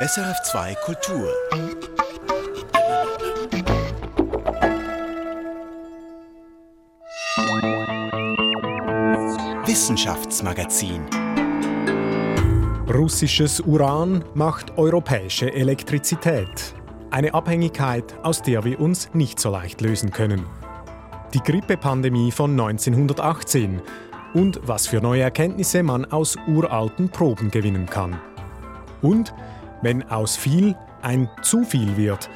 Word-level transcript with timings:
SRF2 0.00 0.76
Kultur. 0.84 1.28
Wissenschaftsmagazin. 9.66 11.04
Russisches 12.94 13.58
Uran 13.58 14.24
macht 14.34 14.78
europäische 14.78 15.52
Elektrizität. 15.52 16.74
Eine 17.10 17.34
Abhängigkeit, 17.34 18.14
aus 18.22 18.40
der 18.40 18.62
wir 18.62 18.78
uns 18.78 19.12
nicht 19.14 19.40
so 19.40 19.50
leicht 19.50 19.80
lösen 19.80 20.12
können. 20.12 20.46
Die 21.34 21.40
Grippepandemie 21.40 22.30
von 22.30 22.52
1918 22.52 23.82
und 24.34 24.60
was 24.62 24.86
für 24.86 25.00
neue 25.00 25.22
Erkenntnisse 25.22 25.82
man 25.82 26.04
aus 26.04 26.36
uralten 26.46 27.08
Proben 27.08 27.50
gewinnen 27.50 27.86
kann. 27.86 28.20
Und 29.02 29.34
wenn 29.82 30.02
aus 30.10 30.36
viel 30.36 30.76
ein 31.02 31.28
zu 31.42 31.64
viel 31.64 31.96
wird, 31.96 32.28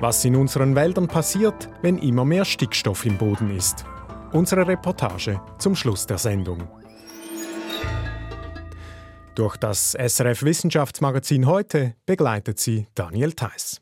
was 0.00 0.24
in 0.24 0.36
unseren 0.36 0.74
Wäldern 0.74 1.08
passiert, 1.08 1.68
wenn 1.82 1.98
immer 1.98 2.24
mehr 2.24 2.44
Stickstoff 2.44 3.04
im 3.04 3.18
Boden 3.18 3.54
ist. 3.56 3.84
Unsere 4.32 4.66
Reportage 4.66 5.40
zum 5.58 5.74
Schluss 5.74 6.06
der 6.06 6.18
Sendung. 6.18 6.68
Durch 9.34 9.56
das 9.56 9.92
SRF 9.92 10.42
Wissenschaftsmagazin 10.42 11.46
heute 11.46 11.94
begleitet 12.04 12.58
sie 12.58 12.86
Daniel 12.94 13.32
Theiss. 13.32 13.80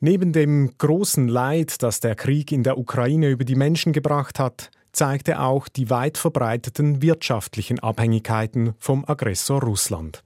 Neben 0.00 0.32
dem 0.32 0.74
großen 0.78 1.26
Leid, 1.26 1.82
das 1.82 1.98
der 2.00 2.14
Krieg 2.14 2.52
in 2.52 2.62
der 2.62 2.78
Ukraine 2.78 3.30
über 3.30 3.44
die 3.44 3.56
Menschen 3.56 3.92
gebracht 3.92 4.38
hat, 4.38 4.70
zeigte 4.92 5.40
auch 5.40 5.68
die 5.68 5.90
weit 5.90 6.18
verbreiteten 6.18 7.02
wirtschaftlichen 7.02 7.80
Abhängigkeiten 7.80 8.74
vom 8.78 9.04
Aggressor 9.06 9.60
Russland. 9.60 10.22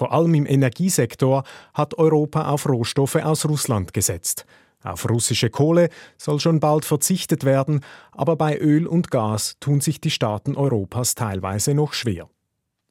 Vor 0.00 0.12
allem 0.12 0.32
im 0.32 0.46
Energiesektor 0.46 1.44
hat 1.74 1.98
Europa 1.98 2.48
auf 2.48 2.66
Rohstoffe 2.66 3.16
aus 3.16 3.44
Russland 3.44 3.92
gesetzt. 3.92 4.46
Auf 4.82 5.06
russische 5.10 5.50
Kohle 5.50 5.90
soll 6.16 6.40
schon 6.40 6.58
bald 6.58 6.86
verzichtet 6.86 7.44
werden, 7.44 7.84
aber 8.12 8.36
bei 8.36 8.58
Öl 8.58 8.86
und 8.86 9.10
Gas 9.10 9.58
tun 9.60 9.82
sich 9.82 10.00
die 10.00 10.10
Staaten 10.10 10.56
Europas 10.56 11.14
teilweise 11.14 11.74
noch 11.74 11.92
schwer. 11.92 12.30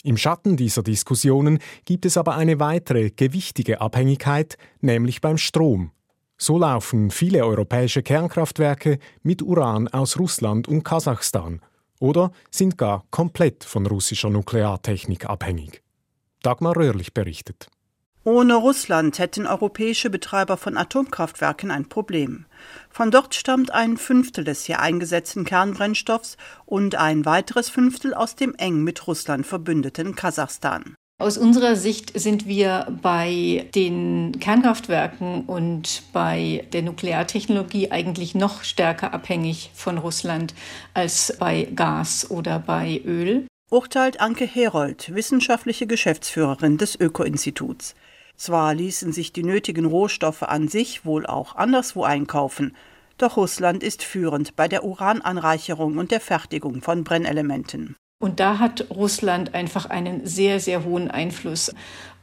Im 0.03 0.17
Schatten 0.17 0.55
dieser 0.55 0.83
Diskussionen 0.83 1.57
gibt 1.83 2.05
es 2.05 2.15
aber 2.15 2.35
eine 2.35 2.59
weitere 2.59 3.09
gewichtige 3.09 3.81
Abhängigkeit, 3.81 4.59
nämlich 4.79 5.19
beim 5.19 5.39
Strom. 5.39 5.89
So 6.37 6.59
laufen 6.59 7.09
viele 7.09 7.43
europäische 7.43 8.03
Kernkraftwerke 8.03 8.99
mit 9.23 9.41
Uran 9.41 9.87
aus 9.87 10.19
Russland 10.19 10.67
und 10.67 10.83
Kasachstan 10.83 11.59
oder 11.99 12.29
sind 12.51 12.77
gar 12.77 13.03
komplett 13.09 13.63
von 13.63 13.87
russischer 13.87 14.29
Nukleartechnik 14.29 15.25
abhängig. 15.27 15.81
Dagmar 16.41 16.75
Röhrlich 16.75 17.13
berichtet. 17.13 17.67
Ohne 18.23 18.55
Russland 18.55 19.17
hätten 19.17 19.47
europäische 19.47 20.09
Betreiber 20.09 20.57
von 20.57 20.77
Atomkraftwerken 20.77 21.71
ein 21.71 21.87
Problem. 21.87 22.45
Von 22.89 23.11
dort 23.11 23.33
stammt 23.33 23.71
ein 23.71 23.97
Fünftel 23.97 24.43
des 24.43 24.65
hier 24.65 24.81
eingesetzten 24.81 25.45
Kernbrennstoffs 25.45 26.37
und 26.65 26.95
ein 26.95 27.25
weiteres 27.25 27.69
Fünftel 27.69 28.13
aus 28.13 28.35
dem 28.35 28.55
eng 28.55 28.83
mit 28.83 29.07
Russland 29.07 29.47
verbündeten 29.47 30.15
Kasachstan. 30.15 30.95
Aus 31.21 31.37
unserer 31.37 31.75
Sicht 31.75 32.17
sind 32.17 32.47
wir 32.47 32.87
bei 33.01 33.67
den 33.75 34.39
Kernkraftwerken 34.39 35.45
und 35.45 36.03
bei 36.13 36.65
der 36.71 36.81
Nukleartechnologie 36.81 37.91
eigentlich 37.91 38.35
noch 38.35 38.63
stärker 38.63 39.13
abhängig 39.13 39.71
von 39.73 39.97
Russland 39.97 40.53
als 40.93 41.35
bei 41.37 41.67
Gas 41.75 42.31
oder 42.31 42.59
bei 42.59 43.01
Öl 43.03 43.47
urteilt 43.69 44.19
Anke 44.19 44.45
Herold, 44.45 45.13
wissenschaftliche 45.13 45.87
Geschäftsführerin 45.87 46.77
des 46.77 46.99
Öko-Instituts. 46.99 47.95
Zwar 48.35 48.73
ließen 48.73 49.13
sich 49.13 49.33
die 49.33 49.43
nötigen 49.43 49.85
Rohstoffe 49.85 50.43
an 50.43 50.67
sich 50.67 51.05
wohl 51.05 51.25
auch 51.25 51.55
anderswo 51.55 52.03
einkaufen, 52.03 52.75
doch 53.19 53.37
Russland 53.37 53.83
ist 53.83 54.01
führend 54.01 54.55
bei 54.55 54.67
der 54.67 54.85
Urananreicherung 54.85 55.97
und 55.97 56.11
der 56.11 56.21
Fertigung 56.21 56.81
von 56.81 57.03
Brennelementen. 57.03 57.95
Und 58.21 58.39
da 58.39 58.59
hat 58.59 58.87
Russland 58.89 59.53
einfach 59.53 59.85
einen 59.85 60.25
sehr, 60.25 60.59
sehr 60.59 60.83
hohen 60.83 61.09
Einfluss. 61.11 61.73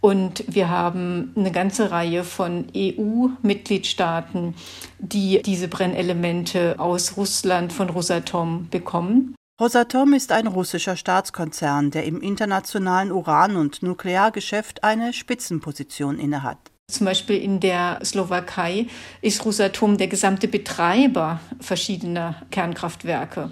Und 0.03 0.45
wir 0.47 0.69
haben 0.69 1.33
eine 1.37 1.53
ganze 1.53 1.91
Reihe 1.91 2.23
von 2.23 2.67
EU-Mitgliedstaaten, 2.77 4.55
die 4.99 5.41
diese 5.43 5.69
Brennelemente 5.69 6.77
aus 6.79 7.17
Russland 7.17 7.73
von 7.73 7.89
Rosatom 7.89 8.69
bekommen. 8.71 9.36
Rosatom 9.59 10.13
ist 10.13 10.33
ein 10.33 10.49
russischer 10.49 10.97
Staatskonzern, 10.97 11.91
der 11.91 12.05
im 12.05 12.21
internationalen 12.21 13.11
Uran- 13.11 13.57
und 13.57 13.83
Nukleargeschäft 13.83 14.85
eine 14.85 15.15
Spitzenposition 15.15 16.19
innehat. 16.19 16.59
Zum 16.93 17.07
Beispiel 17.07 17.39
in 17.39 17.59
der 17.59 17.99
Slowakei 18.05 18.87
ist 19.23 19.43
Rosatom 19.47 19.97
der 19.97 20.09
gesamte 20.09 20.47
Betreiber 20.47 21.41
verschiedener 21.59 22.43
Kernkraftwerke. 22.51 23.51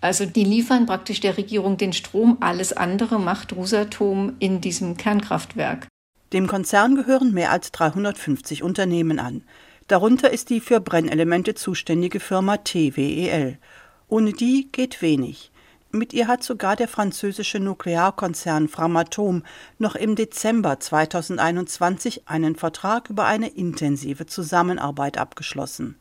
Also 0.00 0.26
die 0.26 0.42
liefern 0.42 0.86
praktisch 0.86 1.20
der 1.20 1.38
Regierung 1.38 1.76
den 1.76 1.92
Strom, 1.92 2.38
alles 2.40 2.72
andere 2.72 3.20
macht 3.20 3.54
Rosatom 3.54 4.34
in 4.40 4.60
diesem 4.60 4.96
Kernkraftwerk. 4.96 5.86
Dem 6.32 6.48
Konzern 6.48 6.96
gehören 6.96 7.32
mehr 7.32 7.52
als 7.52 7.70
350 7.70 8.64
Unternehmen 8.64 9.20
an. 9.20 9.44
Darunter 9.86 10.30
ist 10.30 10.50
die 10.50 10.60
für 10.60 10.80
Brennelemente 10.80 11.54
zuständige 11.54 12.18
Firma 12.18 12.56
TWEL. 12.56 13.58
Ohne 14.14 14.32
die 14.32 14.68
geht 14.70 15.02
wenig. 15.02 15.50
Mit 15.90 16.12
ihr 16.12 16.28
hat 16.28 16.44
sogar 16.44 16.76
der 16.76 16.86
französische 16.86 17.58
Nuklearkonzern 17.58 18.68
Framatome 18.68 19.42
noch 19.80 19.96
im 19.96 20.14
Dezember 20.14 20.78
2021 20.78 22.28
einen 22.28 22.54
Vertrag 22.54 23.10
über 23.10 23.24
eine 23.24 23.48
intensive 23.48 24.26
Zusammenarbeit 24.26 25.18
abgeschlossen. 25.18 25.96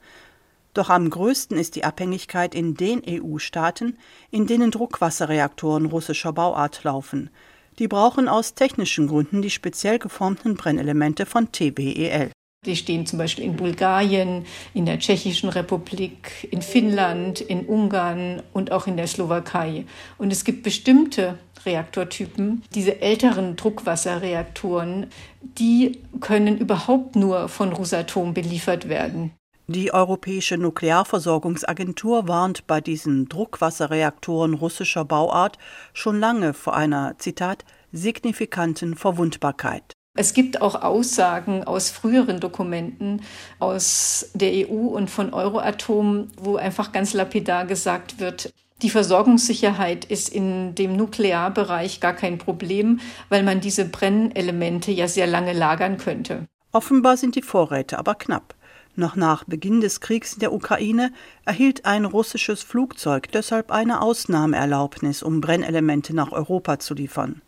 Doch 0.75 0.91
am 0.91 1.09
größten 1.09 1.57
ist 1.57 1.75
die 1.75 1.85
Abhängigkeit 1.85 2.53
in 2.53 2.75
den 2.75 3.02
EU-Staaten, 3.03 3.97
in 4.29 4.46
denen 4.46 4.69
Druckwasserreaktoren 4.69 5.88
russischer 5.88 6.34
Bauart 6.34 6.84
laufen. 6.84 7.31
Die 7.79 7.88
brauchen 7.88 8.28
aus 8.28 8.53
technischen 8.53 9.07
Gründen 9.07 9.41
die 9.41 9.50
speziell 9.50 9.97
geformten 9.97 10.53
Brennelemente 10.53 11.25
von 11.25 11.52
TBEL. 11.52 12.29
Die 12.66 12.75
stehen 12.75 13.06
zum 13.06 13.19
Beispiel 13.19 13.44
in 13.44 13.56
Bulgarien, 13.56 14.46
in 14.74 14.85
der 14.85 15.00
Tschechischen 15.00 15.50
Republik, 15.50 16.47
in 16.50 16.62
Finnland, 16.62 17.41
in 17.41 17.66
Ungarn 17.66 18.41
und 18.53 18.72
auch 18.72 18.88
in 18.88 18.97
der 18.97 19.07
Slowakei. 19.07 19.85
Und 20.18 20.31
es 20.31 20.44
gibt 20.44 20.63
bestimmte 20.63 21.38
Reaktortypen, 21.66 22.63
diese 22.73 23.02
älteren 23.02 23.56
Druckwasserreaktoren, 23.56 25.07
die 25.41 26.00
können 26.19 26.57
überhaupt 26.57 27.16
nur 27.16 27.50
von 27.50 27.72
Rosatom 27.73 28.34
beliefert 28.34 28.90
werden. 28.90 29.31
Die 29.68 29.94
Europäische 29.94 30.57
Nuklearversorgungsagentur 30.57 32.28
warnt 32.28 32.68
bei 32.68 32.81
diesen 32.81 33.29
Druckwasserreaktoren 33.29 34.56
russischer 34.56 35.06
Bauart 35.06 35.57
schon 35.94 36.19
lange 36.19 36.53
vor 36.53 36.75
einer, 36.75 37.18
Zitat, 37.18 37.63
signifikanten 37.94 38.96
Verwundbarkeit. 38.96 39.94
Es 40.16 40.34
gibt 40.34 40.62
auch 40.62 40.81
Aussagen 40.81 41.63
aus 41.63 41.90
früheren 41.90 42.40
Dokumenten 42.40 43.22
aus 43.57 44.29
der 44.35 44.69
EU 44.69 44.90
und 44.90 45.09
von 45.09 45.34
Euroatom, 45.34 46.28
wo 46.38 46.56
einfach 46.56 46.91
ganz 46.91 47.13
lapidar 47.13 47.66
gesagt 47.66 48.19
wird, 48.19 48.53
die 48.84 48.90
Versorgungssicherheit 48.91 50.06
ist 50.06 50.29
in 50.29 50.75
dem 50.75 50.97
Nuklearbereich 50.97 52.00
gar 52.00 52.13
kein 52.13 52.38
Problem, 52.38 53.00
weil 53.29 53.41
man 53.41 53.62
diese 53.62 53.85
Brennelemente 53.85 54.91
ja 54.91 55.07
sehr 55.07 55.25
lange 55.25 55.53
lagern 55.53 55.97
könnte. 55.97 56.47
Offenbar 56.73 57.18
sind 57.18 57.35
die 57.35 57.41
Vorräte 57.41 57.97
aber 57.97 58.16
knapp. 58.16 58.56
Noch 58.96 59.16
nach 59.16 59.46
Beginn 59.46 59.81
des 59.81 60.02
Kriegs 60.02 60.34
in 60.34 60.40
der 60.41 60.53
Ukraine 60.53 61.12
erhielt 61.46 61.85
ein 61.85 62.06
russisches 62.06 62.62
Flugzeug 62.62 63.31
deshalb 63.31 63.72
eine 63.72 64.02
Ausnahmeerlaubnis, 64.02 65.23
um 65.23 65.41
Brennelemente 65.41 66.13
nach 66.13 66.31
Europa 66.31 66.78
zu 66.78 66.94
liefern. 66.94 67.41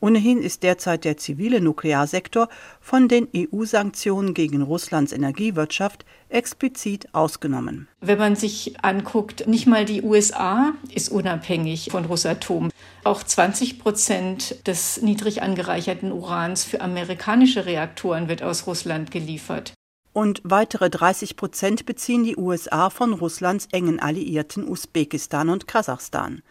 Ohnehin 0.00 0.42
ist 0.42 0.62
derzeit 0.62 1.04
der 1.04 1.18
zivile 1.18 1.60
Nuklearsektor 1.60 2.48
von 2.80 3.06
den 3.06 3.28
EU-Sanktionen 3.36 4.32
gegen 4.32 4.62
Russlands 4.62 5.12
Energiewirtschaft 5.12 6.06
explizit 6.30 7.14
ausgenommen. 7.14 7.86
Wenn 8.00 8.18
man 8.18 8.34
sich 8.34 8.82
anguckt, 8.82 9.46
nicht 9.46 9.66
mal 9.66 9.84
die 9.84 10.02
USA 10.02 10.72
ist 10.94 11.10
unabhängig 11.10 11.88
von 11.90 12.06
Rosatom. 12.06 12.70
Auch 13.04 13.22
20 13.22 13.78
Prozent 13.78 14.66
des 14.66 15.02
niedrig 15.02 15.42
angereicherten 15.42 16.12
Urans 16.12 16.64
für 16.64 16.80
amerikanische 16.80 17.66
Reaktoren 17.66 18.28
wird 18.28 18.42
aus 18.42 18.66
Russland 18.66 19.10
geliefert. 19.10 19.74
Und 20.12 20.40
weitere 20.44 20.90
30 20.90 21.36
Prozent 21.36 21.86
beziehen 21.86 22.24
die 22.24 22.36
USA 22.36 22.90
von 22.90 23.12
Russlands 23.12 23.68
engen 23.70 24.00
Alliierten 24.00 24.66
Usbekistan 24.66 25.50
und 25.50 25.68
Kasachstan. 25.68 26.42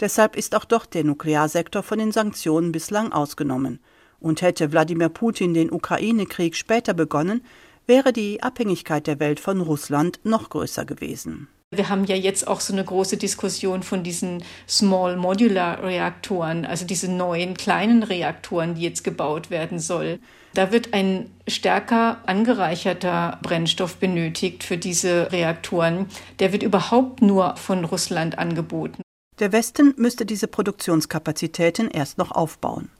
Deshalb 0.00 0.36
ist 0.36 0.54
auch 0.54 0.64
dort 0.64 0.94
der 0.94 1.04
Nuklearsektor 1.04 1.82
von 1.82 1.98
den 1.98 2.12
Sanktionen 2.12 2.72
bislang 2.72 3.12
ausgenommen. 3.12 3.80
Und 4.20 4.42
hätte 4.42 4.72
Wladimir 4.72 5.08
Putin 5.08 5.54
den 5.54 5.72
Ukraine-Krieg 5.72 6.56
später 6.56 6.94
begonnen, 6.94 7.42
wäre 7.86 8.12
die 8.12 8.42
Abhängigkeit 8.42 9.06
der 9.06 9.18
Welt 9.18 9.40
von 9.40 9.60
Russland 9.60 10.20
noch 10.24 10.50
größer 10.50 10.84
gewesen. 10.84 11.48
Wir 11.70 11.90
haben 11.90 12.04
ja 12.04 12.16
jetzt 12.16 12.48
auch 12.48 12.60
so 12.60 12.72
eine 12.72 12.84
große 12.84 13.18
Diskussion 13.18 13.82
von 13.82 14.02
diesen 14.02 14.42
Small 14.66 15.16
Modular 15.16 15.82
Reaktoren, 15.82 16.64
also 16.64 16.86
diese 16.86 17.12
neuen 17.12 17.54
kleinen 17.58 18.02
Reaktoren, 18.02 18.74
die 18.74 18.82
jetzt 18.82 19.04
gebaut 19.04 19.50
werden 19.50 19.78
sollen. 19.78 20.18
Da 20.54 20.72
wird 20.72 20.94
ein 20.94 21.30
stärker 21.46 22.22
angereicherter 22.24 23.38
Brennstoff 23.42 23.96
benötigt 23.96 24.64
für 24.64 24.78
diese 24.78 25.30
Reaktoren. 25.30 26.06
Der 26.38 26.52
wird 26.52 26.62
überhaupt 26.62 27.20
nur 27.20 27.56
von 27.56 27.84
Russland 27.84 28.38
angeboten. 28.38 29.02
Der 29.38 29.52
Westen 29.52 29.94
müsste 29.96 30.26
diese 30.26 30.48
Produktionskapazitäten 30.48 31.88
erst 31.88 32.18
noch 32.18 32.32
aufbauen. 32.32 32.90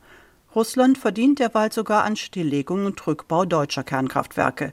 Russland 0.54 0.96
verdient 0.96 1.40
derweil 1.40 1.72
sogar 1.72 2.04
an 2.04 2.14
Stilllegung 2.14 2.86
und 2.86 3.04
Rückbau 3.04 3.44
deutscher 3.44 3.82
Kernkraftwerke. 3.82 4.72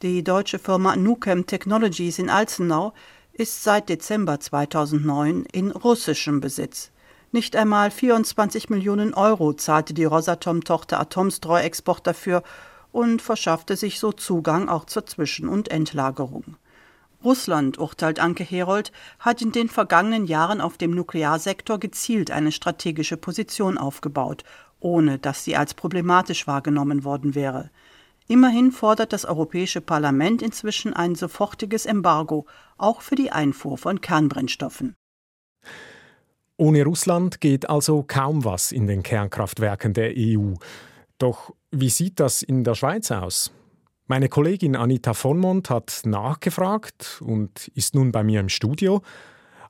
Die 0.00 0.24
deutsche 0.24 0.58
Firma 0.58 0.96
Nuchem 0.96 1.46
Technologies 1.46 2.18
in 2.18 2.30
Alzenau 2.30 2.94
ist 3.34 3.62
seit 3.62 3.90
Dezember 3.90 4.40
2009 4.40 5.44
in 5.52 5.70
russischem 5.70 6.40
Besitz. 6.40 6.90
Nicht 7.30 7.56
einmal 7.56 7.90
24 7.90 8.70
Millionen 8.70 9.12
Euro 9.12 9.52
zahlte 9.52 9.92
die 9.92 10.04
Rosatom-Tochter 10.04 10.98
Atomstreu-Export 10.98 12.06
dafür 12.06 12.42
und 12.90 13.20
verschaffte 13.20 13.76
sich 13.76 14.00
so 14.00 14.12
Zugang 14.12 14.70
auch 14.70 14.86
zur 14.86 15.04
Zwischen- 15.04 15.48
und 15.48 15.70
Endlagerung. 15.70 16.56
Russland, 17.24 17.78
urteilt 17.78 18.18
Anke 18.18 18.44
Herold, 18.44 18.92
hat 19.18 19.42
in 19.42 19.52
den 19.52 19.68
vergangenen 19.68 20.26
Jahren 20.26 20.60
auf 20.60 20.76
dem 20.76 20.92
Nuklearsektor 20.92 21.78
gezielt 21.78 22.30
eine 22.30 22.52
strategische 22.52 23.16
Position 23.16 23.78
aufgebaut, 23.78 24.44
ohne 24.80 25.18
dass 25.18 25.44
sie 25.44 25.56
als 25.56 25.74
problematisch 25.74 26.46
wahrgenommen 26.46 27.04
worden 27.04 27.34
wäre. 27.34 27.70
Immerhin 28.28 28.72
fordert 28.72 29.12
das 29.12 29.24
Europäische 29.24 29.80
Parlament 29.80 30.42
inzwischen 30.42 30.94
ein 30.94 31.14
sofortiges 31.14 31.86
Embargo, 31.86 32.46
auch 32.78 33.00
für 33.00 33.14
die 33.14 33.30
Einfuhr 33.30 33.78
von 33.78 34.00
Kernbrennstoffen. 34.00 34.94
Ohne 36.56 36.84
Russland 36.84 37.40
geht 37.40 37.68
also 37.68 38.04
kaum 38.06 38.44
was 38.44 38.72
in 38.72 38.86
den 38.86 39.02
Kernkraftwerken 39.02 39.94
der 39.94 40.12
EU. 40.16 40.54
Doch 41.18 41.54
wie 41.70 41.90
sieht 41.90 42.20
das 42.20 42.42
in 42.42 42.64
der 42.64 42.74
Schweiz 42.74 43.10
aus? 43.10 43.52
Meine 44.08 44.28
Kollegin 44.28 44.76
Anita 44.76 45.14
Vonmont 45.14 45.70
hat 45.70 46.02
nachgefragt 46.04 47.22
und 47.24 47.68
ist 47.74 47.94
nun 47.94 48.10
bei 48.10 48.24
mir 48.24 48.40
im 48.40 48.48
Studio. 48.48 49.00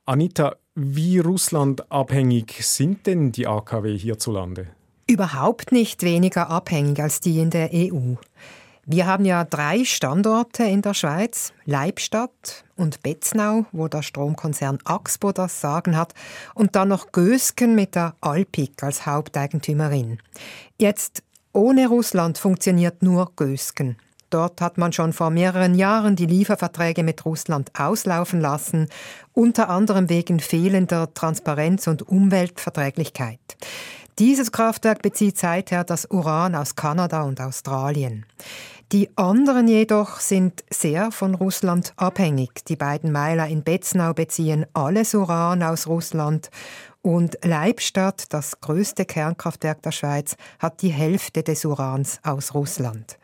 Anita, 0.05 0.55
wie 0.75 1.19
russlandabhängig 1.19 2.65
sind 2.65 3.05
denn 3.05 3.31
die 3.31 3.47
AKW 3.47 3.95
hierzulande? 3.95 4.67
Überhaupt 5.07 5.71
nicht 5.71 6.01
weniger 6.01 6.49
abhängig 6.49 6.99
als 6.99 7.19
die 7.19 7.39
in 7.39 7.51
der 7.51 7.69
EU. 7.73 8.15
Wir 8.85 9.05
haben 9.05 9.23
ja 9.23 9.45
drei 9.45 9.85
Standorte 9.85 10.63
in 10.63 10.81
der 10.81 10.93
Schweiz, 10.93 11.53
Leibstadt 11.65 12.65
und 12.75 13.01
Betznau, 13.01 13.65
wo 13.71 13.87
der 13.87 14.01
Stromkonzern 14.01 14.79
Axpo 14.83 15.31
das 15.31 15.61
Sagen 15.61 15.95
hat, 15.95 16.13
und 16.53 16.75
dann 16.75 16.89
noch 16.89 17.11
Gösgen 17.11 17.75
mit 17.75 17.95
der 17.95 18.15
Alpic 18.19 18.83
als 18.83 19.05
Haupteigentümerin. 19.05 20.17
Jetzt 20.77 21.23
ohne 21.53 21.87
Russland 21.87 22.37
funktioniert 22.37 23.03
nur 23.03 23.31
Gösgen. 23.37 23.95
Dort 24.33 24.61
hat 24.61 24.79
man 24.79 24.91
schon 24.91 25.13
vor 25.13 25.29
mehreren 25.29 25.75
Jahren 25.75 26.15
die 26.15 26.25
Lieferverträge 26.25 27.03
mit 27.03 27.23
Russland 27.23 27.69
auslaufen 27.77 28.41
lassen, 28.41 28.89
unter 29.31 29.69
anderem 29.69 30.09
wegen 30.09 30.39
fehlender 30.39 31.13
Transparenz 31.13 31.85
und 31.85 32.01
Umweltverträglichkeit. 32.01 33.39
Dieses 34.17 34.51
Kraftwerk 34.51 35.03
bezieht 35.03 35.37
seither 35.37 35.83
das 35.83 36.05
Uran 36.09 36.55
aus 36.55 36.75
Kanada 36.75 37.21
und 37.21 37.39
Australien. 37.41 38.25
Die 38.91 39.15
anderen 39.17 39.67
jedoch 39.67 40.19
sind 40.19 40.63
sehr 40.71 41.11
von 41.11 41.35
Russland 41.35 41.93
abhängig. 41.95 42.65
Die 42.67 42.75
beiden 42.75 43.11
Meiler 43.11 43.47
in 43.47 43.61
Betznau 43.61 44.13
beziehen 44.13 44.65
alles 44.73 45.13
Uran 45.13 45.61
aus 45.61 45.85
Russland 45.85 46.49
und 47.03 47.37
Leibstadt, 47.43 48.33
das 48.33 48.61
größte 48.61 49.05
Kernkraftwerk 49.05 49.83
der 49.83 49.91
Schweiz, 49.91 50.37
hat 50.57 50.81
die 50.81 50.91
Hälfte 50.91 51.43
des 51.43 51.65
Urans 51.65 52.19
aus 52.23 52.55
Russland. 52.55 53.19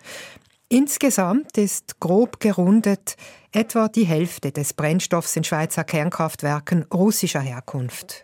Insgesamt 0.71 1.57
ist 1.57 1.99
grob 1.99 2.39
gerundet 2.39 3.15
etwa 3.51 3.87
die 3.87 4.05
Hälfte 4.05 4.51
des 4.51 4.73
Brennstoffs 4.73 5.35
in 5.35 5.43
Schweizer 5.43 5.83
Kernkraftwerken 5.83 6.85
russischer 6.93 7.39
Herkunft. 7.39 8.23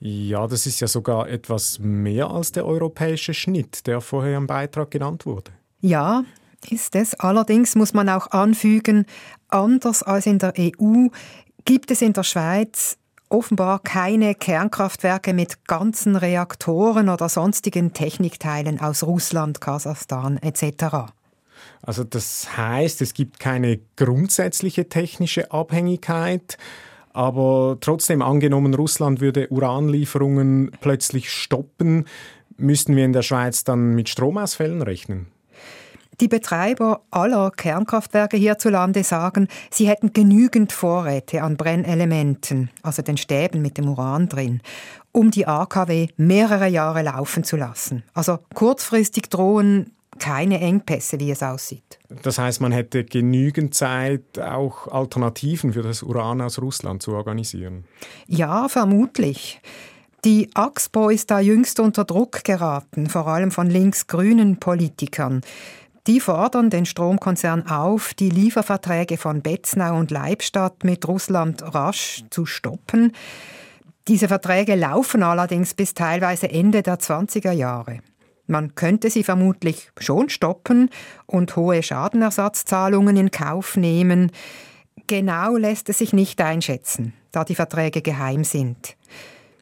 Ja, 0.00 0.48
das 0.48 0.66
ist 0.66 0.80
ja 0.80 0.88
sogar 0.88 1.28
etwas 1.28 1.78
mehr 1.78 2.28
als 2.28 2.50
der 2.50 2.66
europäische 2.66 3.34
Schnitt, 3.34 3.86
der 3.86 4.00
vorher 4.00 4.36
im 4.36 4.48
Beitrag 4.48 4.90
genannt 4.90 5.26
wurde. 5.26 5.52
Ja, 5.80 6.24
ist 6.68 6.96
es. 6.96 7.14
Allerdings 7.14 7.76
muss 7.76 7.94
man 7.94 8.08
auch 8.08 8.32
anfügen, 8.32 9.06
anders 9.46 10.02
als 10.02 10.26
in 10.26 10.40
der 10.40 10.54
EU 10.58 11.06
gibt 11.64 11.92
es 11.92 12.02
in 12.02 12.14
der 12.14 12.24
Schweiz 12.24 12.96
offenbar 13.28 13.78
keine 13.78 14.34
Kernkraftwerke 14.34 15.32
mit 15.32 15.64
ganzen 15.66 16.16
Reaktoren 16.16 17.08
oder 17.08 17.28
sonstigen 17.28 17.92
Technikteilen 17.92 18.80
aus 18.80 19.04
Russland, 19.04 19.60
Kasachstan 19.60 20.36
etc. 20.38 21.12
Also 21.82 22.04
das 22.04 22.56
heißt, 22.56 23.00
es 23.02 23.14
gibt 23.14 23.40
keine 23.40 23.80
grundsätzliche 23.96 24.88
technische 24.88 25.50
Abhängigkeit, 25.50 26.58
aber 27.12 27.78
trotzdem 27.80 28.22
angenommen, 28.22 28.74
Russland 28.74 29.20
würde 29.20 29.48
Uranlieferungen 29.48 30.70
plötzlich 30.80 31.30
stoppen, 31.30 32.04
müssten 32.56 32.96
wir 32.96 33.04
in 33.04 33.12
der 33.12 33.22
Schweiz 33.22 33.64
dann 33.64 33.94
mit 33.94 34.08
Stromausfällen 34.08 34.82
rechnen? 34.82 35.26
Die 36.20 36.28
Betreiber 36.28 37.00
aller 37.10 37.50
Kernkraftwerke 37.50 38.36
hierzulande 38.36 39.02
sagen, 39.04 39.48
sie 39.70 39.88
hätten 39.88 40.12
genügend 40.12 40.70
Vorräte 40.70 41.42
an 41.42 41.56
Brennelementen, 41.56 42.68
also 42.82 43.00
den 43.00 43.16
Stäben 43.16 43.62
mit 43.62 43.78
dem 43.78 43.88
Uran 43.88 44.28
drin, 44.28 44.60
um 45.12 45.30
die 45.30 45.46
AKW 45.46 46.08
mehrere 46.18 46.68
Jahre 46.68 47.02
laufen 47.02 47.42
zu 47.42 47.56
lassen. 47.56 48.02
Also 48.12 48.38
kurzfristig 48.54 49.30
drohen 49.30 49.92
keine 50.20 50.60
Engpässe, 50.60 51.18
wie 51.18 51.32
es 51.32 51.42
aussieht. 51.42 51.98
Das 52.22 52.38
heißt, 52.38 52.60
man 52.60 52.70
hätte 52.70 53.04
genügend 53.04 53.74
Zeit, 53.74 54.38
auch 54.38 54.86
Alternativen 54.86 55.72
für 55.72 55.82
das 55.82 56.04
Uran 56.04 56.40
aus 56.40 56.60
Russland 56.60 57.02
zu 57.02 57.12
organisieren? 57.12 57.84
Ja, 58.28 58.68
vermutlich. 58.68 59.60
Die 60.24 60.50
Axpo 60.54 61.08
ist 61.08 61.30
da 61.30 61.40
jüngst 61.40 61.80
unter 61.80 62.04
Druck 62.04 62.44
geraten, 62.44 63.08
vor 63.08 63.26
allem 63.26 63.50
von 63.50 63.68
links-grünen 63.68 64.60
Politikern. 64.60 65.40
Die 66.06 66.20
fordern 66.20 66.70
den 66.70 66.86
Stromkonzern 66.86 67.66
auf, 67.68 68.14
die 68.14 68.30
Lieferverträge 68.30 69.16
von 69.16 69.42
Betznau 69.42 69.98
und 69.98 70.10
Leibstadt 70.10 70.84
mit 70.84 71.06
Russland 71.08 71.62
rasch 71.74 72.24
zu 72.30 72.46
stoppen. 72.46 73.12
Diese 74.08 74.28
Verträge 74.28 74.74
laufen 74.74 75.22
allerdings 75.22 75.74
bis 75.74 75.94
teilweise 75.94 76.50
Ende 76.50 76.82
der 76.82 76.98
20er 76.98 77.52
Jahre. 77.52 78.00
Man 78.50 78.74
könnte 78.74 79.10
sie 79.10 79.22
vermutlich 79.22 79.92
schon 79.96 80.28
stoppen 80.28 80.90
und 81.26 81.54
hohe 81.54 81.84
Schadenersatzzahlungen 81.84 83.16
in 83.16 83.30
Kauf 83.30 83.76
nehmen. 83.76 84.32
Genau 85.06 85.56
lässt 85.56 85.88
es 85.88 85.98
sich 85.98 86.12
nicht 86.12 86.40
einschätzen, 86.40 87.12
da 87.30 87.44
die 87.44 87.54
Verträge 87.54 88.02
geheim 88.02 88.42
sind. 88.42 88.96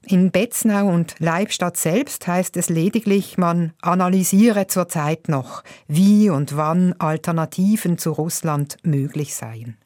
In 0.06 0.30
Betznau 0.30 0.88
und 0.88 1.16
Leibstadt 1.18 1.76
selbst 1.76 2.26
heißt 2.26 2.56
es 2.56 2.70
lediglich, 2.70 3.36
man 3.36 3.74
analysiere 3.82 4.68
zurzeit 4.68 5.28
noch, 5.28 5.64
wie 5.86 6.30
und 6.30 6.56
wann 6.56 6.94
Alternativen 6.98 7.98
zu 7.98 8.12
Russland 8.12 8.78
möglich 8.84 9.34
seien. 9.34 9.76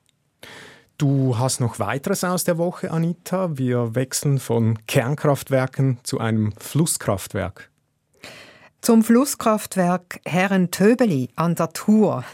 Du 0.96 1.36
hast 1.40 1.60
noch 1.60 1.80
weiteres 1.80 2.22
aus 2.22 2.44
der 2.44 2.56
Woche, 2.56 2.92
Anita. 2.92 3.58
Wir 3.58 3.96
wechseln 3.96 4.38
von 4.38 4.78
Kernkraftwerken 4.86 5.98
zu 6.04 6.20
einem 6.20 6.52
Flusskraftwerk. 6.56 7.71
Zum 8.82 9.04
Flusskraftwerk 9.04 10.18
Herrentöbeli 10.26 11.28
an 11.36 11.54
der 11.54 11.72
Tour. 11.72 12.24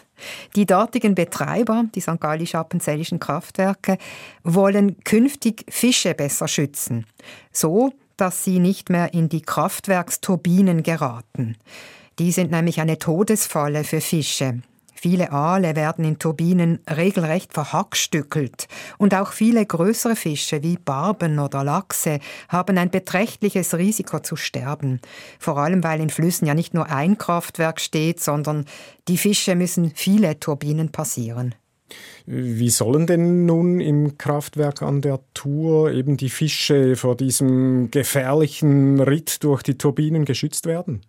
Die 0.56 0.64
dortigen 0.64 1.14
Betreiber, 1.14 1.84
die 1.94 2.00
St. 2.00 2.18
Gallisch-Appenzellischen 2.18 3.20
Kraftwerke, 3.20 3.98
wollen 4.44 4.98
künftig 5.04 5.66
Fische 5.68 6.14
besser 6.14 6.48
schützen, 6.48 7.04
so 7.52 7.92
dass 8.16 8.44
sie 8.44 8.60
nicht 8.60 8.88
mehr 8.88 9.12
in 9.12 9.28
die 9.28 9.42
Kraftwerksturbinen 9.42 10.82
geraten. 10.82 11.58
Die 12.18 12.32
sind 12.32 12.50
nämlich 12.50 12.80
eine 12.80 12.98
Todesfalle 12.98 13.84
für 13.84 14.00
Fische. 14.00 14.62
Viele 15.00 15.30
Aale 15.30 15.76
werden 15.76 16.04
in 16.04 16.18
Turbinen 16.18 16.80
regelrecht 16.90 17.52
verhackstückelt 17.52 18.66
und 18.98 19.14
auch 19.14 19.30
viele 19.30 19.64
größere 19.64 20.16
Fische 20.16 20.64
wie 20.64 20.76
Barben 20.76 21.38
oder 21.38 21.62
Lachse 21.62 22.18
haben 22.48 22.76
ein 22.78 22.90
beträchtliches 22.90 23.74
Risiko 23.74 24.18
zu 24.18 24.34
sterben. 24.34 25.00
Vor 25.38 25.56
allem, 25.58 25.84
weil 25.84 26.00
in 26.00 26.10
Flüssen 26.10 26.48
ja 26.48 26.54
nicht 26.54 26.74
nur 26.74 26.90
ein 26.90 27.16
Kraftwerk 27.16 27.80
steht, 27.80 28.18
sondern 28.18 28.64
die 29.06 29.18
Fische 29.18 29.54
müssen 29.54 29.92
viele 29.94 30.40
Turbinen 30.40 30.90
passieren. 30.90 31.54
Wie 32.26 32.70
sollen 32.70 33.06
denn 33.06 33.46
nun 33.46 33.78
im 33.78 34.18
Kraftwerk 34.18 34.82
an 34.82 35.00
der 35.00 35.20
Tour 35.32 35.92
eben 35.92 36.16
die 36.16 36.28
Fische 36.28 36.96
vor 36.96 37.16
diesem 37.16 37.92
gefährlichen 37.92 38.98
Ritt 38.98 39.44
durch 39.44 39.62
die 39.62 39.78
Turbinen 39.78 40.24
geschützt 40.24 40.66
werden? 40.66 41.02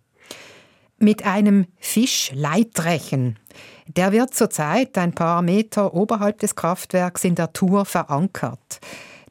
Mit 1.02 1.24
einem 1.24 1.64
Fischleitrechen. 1.78 3.38
Der 3.86 4.12
wird 4.12 4.34
zurzeit 4.34 4.98
ein 4.98 5.14
paar 5.14 5.40
Meter 5.40 5.94
oberhalb 5.94 6.40
des 6.40 6.54
Kraftwerks 6.54 7.24
in 7.24 7.34
der 7.34 7.54
Tour 7.54 7.86
verankert. 7.86 8.80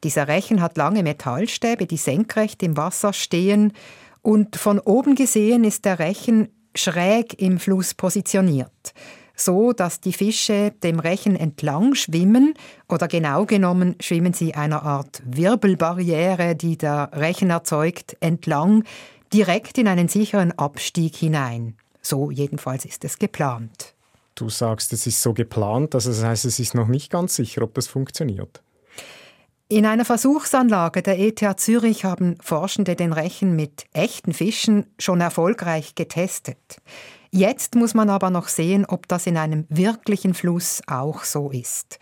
Dieser 0.02 0.26
Rechen 0.26 0.62
hat 0.62 0.76
lange 0.76 1.04
Metallstäbe, 1.04 1.86
die 1.86 1.96
senkrecht 1.96 2.64
im 2.64 2.76
Wasser 2.76 3.12
stehen, 3.12 3.72
und 4.20 4.56
von 4.56 4.80
oben 4.80 5.14
gesehen 5.14 5.62
ist 5.62 5.84
der 5.84 6.00
Rechen 6.00 6.48
schräg 6.74 7.40
im 7.40 7.60
Fluss 7.60 7.94
positioniert, 7.94 8.92
so 9.36 9.72
dass 9.72 10.00
die 10.00 10.12
Fische 10.12 10.72
dem 10.82 10.98
Rechen 10.98 11.36
entlang 11.36 11.94
schwimmen 11.94 12.54
oder 12.88 13.06
genau 13.06 13.46
genommen 13.46 13.94
schwimmen 14.00 14.32
sie 14.32 14.54
einer 14.56 14.82
Art 14.82 15.22
Wirbelbarriere, 15.24 16.56
die 16.56 16.76
der 16.76 17.10
Rechen 17.14 17.50
erzeugt, 17.50 18.16
entlang 18.18 18.82
direkt 19.32 19.78
in 19.78 19.88
einen 19.88 20.08
sicheren 20.08 20.52
Abstieg 20.58 21.16
hinein. 21.16 21.76
So 22.02 22.30
jedenfalls 22.30 22.84
ist 22.84 23.04
es 23.04 23.18
geplant. 23.18 23.94
Du 24.34 24.48
sagst, 24.48 24.92
es 24.92 25.06
ist 25.06 25.20
so 25.20 25.34
geplant, 25.34 25.94
also 25.94 26.10
das 26.10 26.22
heißt, 26.22 26.44
es 26.46 26.58
ist 26.58 26.74
noch 26.74 26.88
nicht 26.88 27.10
ganz 27.10 27.36
sicher, 27.36 27.62
ob 27.62 27.74
das 27.74 27.86
funktioniert. 27.86 28.62
In 29.68 29.86
einer 29.86 30.04
Versuchsanlage 30.04 31.02
der 31.02 31.18
ETH 31.20 31.60
Zürich 31.60 32.04
haben 32.04 32.36
Forschende 32.40 32.96
den 32.96 33.12
Rechen 33.12 33.54
mit 33.54 33.84
echten 33.92 34.32
Fischen 34.32 34.86
schon 34.98 35.20
erfolgreich 35.20 35.94
getestet. 35.94 36.80
Jetzt 37.30 37.76
muss 37.76 37.94
man 37.94 38.10
aber 38.10 38.30
noch 38.30 38.48
sehen, 38.48 38.84
ob 38.84 39.06
das 39.06 39.28
in 39.28 39.36
einem 39.36 39.66
wirklichen 39.68 40.34
Fluss 40.34 40.82
auch 40.88 41.22
so 41.22 41.50
ist. 41.50 42.00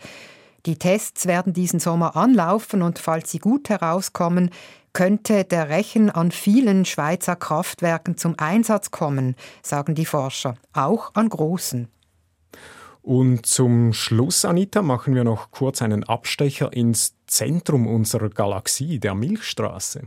Die 0.65 0.79
Tests 0.79 1.27
werden 1.27 1.53
diesen 1.53 1.79
Sommer 1.79 2.15
anlaufen 2.15 2.81
und 2.81 2.97
falls 2.97 3.29
sie 3.31 3.39
gut 3.39 3.69
herauskommen, 3.69 4.49
könnte 4.93 5.43
der 5.43 5.69
Rechen 5.69 6.09
an 6.09 6.31
vielen 6.31 6.85
Schweizer 6.85 7.35
Kraftwerken 7.35 8.17
zum 8.17 8.35
Einsatz 8.37 8.91
kommen, 8.91 9.35
sagen 9.61 9.95
die 9.95 10.05
Forscher, 10.05 10.55
auch 10.73 11.13
an 11.15 11.29
großen. 11.29 11.87
Und 13.01 13.45
zum 13.45 13.93
Schluss, 13.93 14.45
Anita, 14.45 14.81
machen 14.81 15.15
wir 15.15 15.23
noch 15.23 15.51
kurz 15.51 15.81
einen 15.81 16.03
Abstecher 16.03 16.73
ins 16.73 17.15
Zentrum 17.27 17.87
unserer 17.87 18.29
Galaxie, 18.29 18.99
der 18.99 19.15
Milchstraße. 19.15 20.01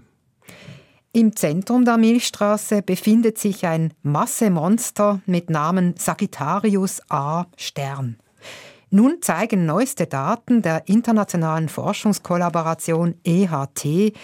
Im 1.15 1.37
Zentrum 1.37 1.85
der 1.85 1.99
Milchstraße 1.99 2.81
befindet 2.81 3.39
sich 3.39 3.67
ein 3.67 3.93
Massemonster 4.03 5.21
mit 5.27 5.51
Namen 5.51 5.95
Sagittarius 5.99 7.03
A 7.11 7.47
Stern. 7.57 8.17
Nun 8.89 9.19
zeigen 9.21 9.67
neueste 9.67 10.07
Daten 10.07 10.62
der 10.62 10.89
internationalen 10.89 11.69
Forschungskollaboration 11.69 13.15
EHT, 13.25 14.15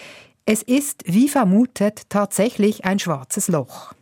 es 0.51 0.63
ist, 0.63 1.03
wie 1.05 1.29
vermutet, 1.29 2.09
tatsächlich 2.09 2.83
ein 2.83 2.97
schwarzes 2.97 3.49
Loch. 3.49 3.93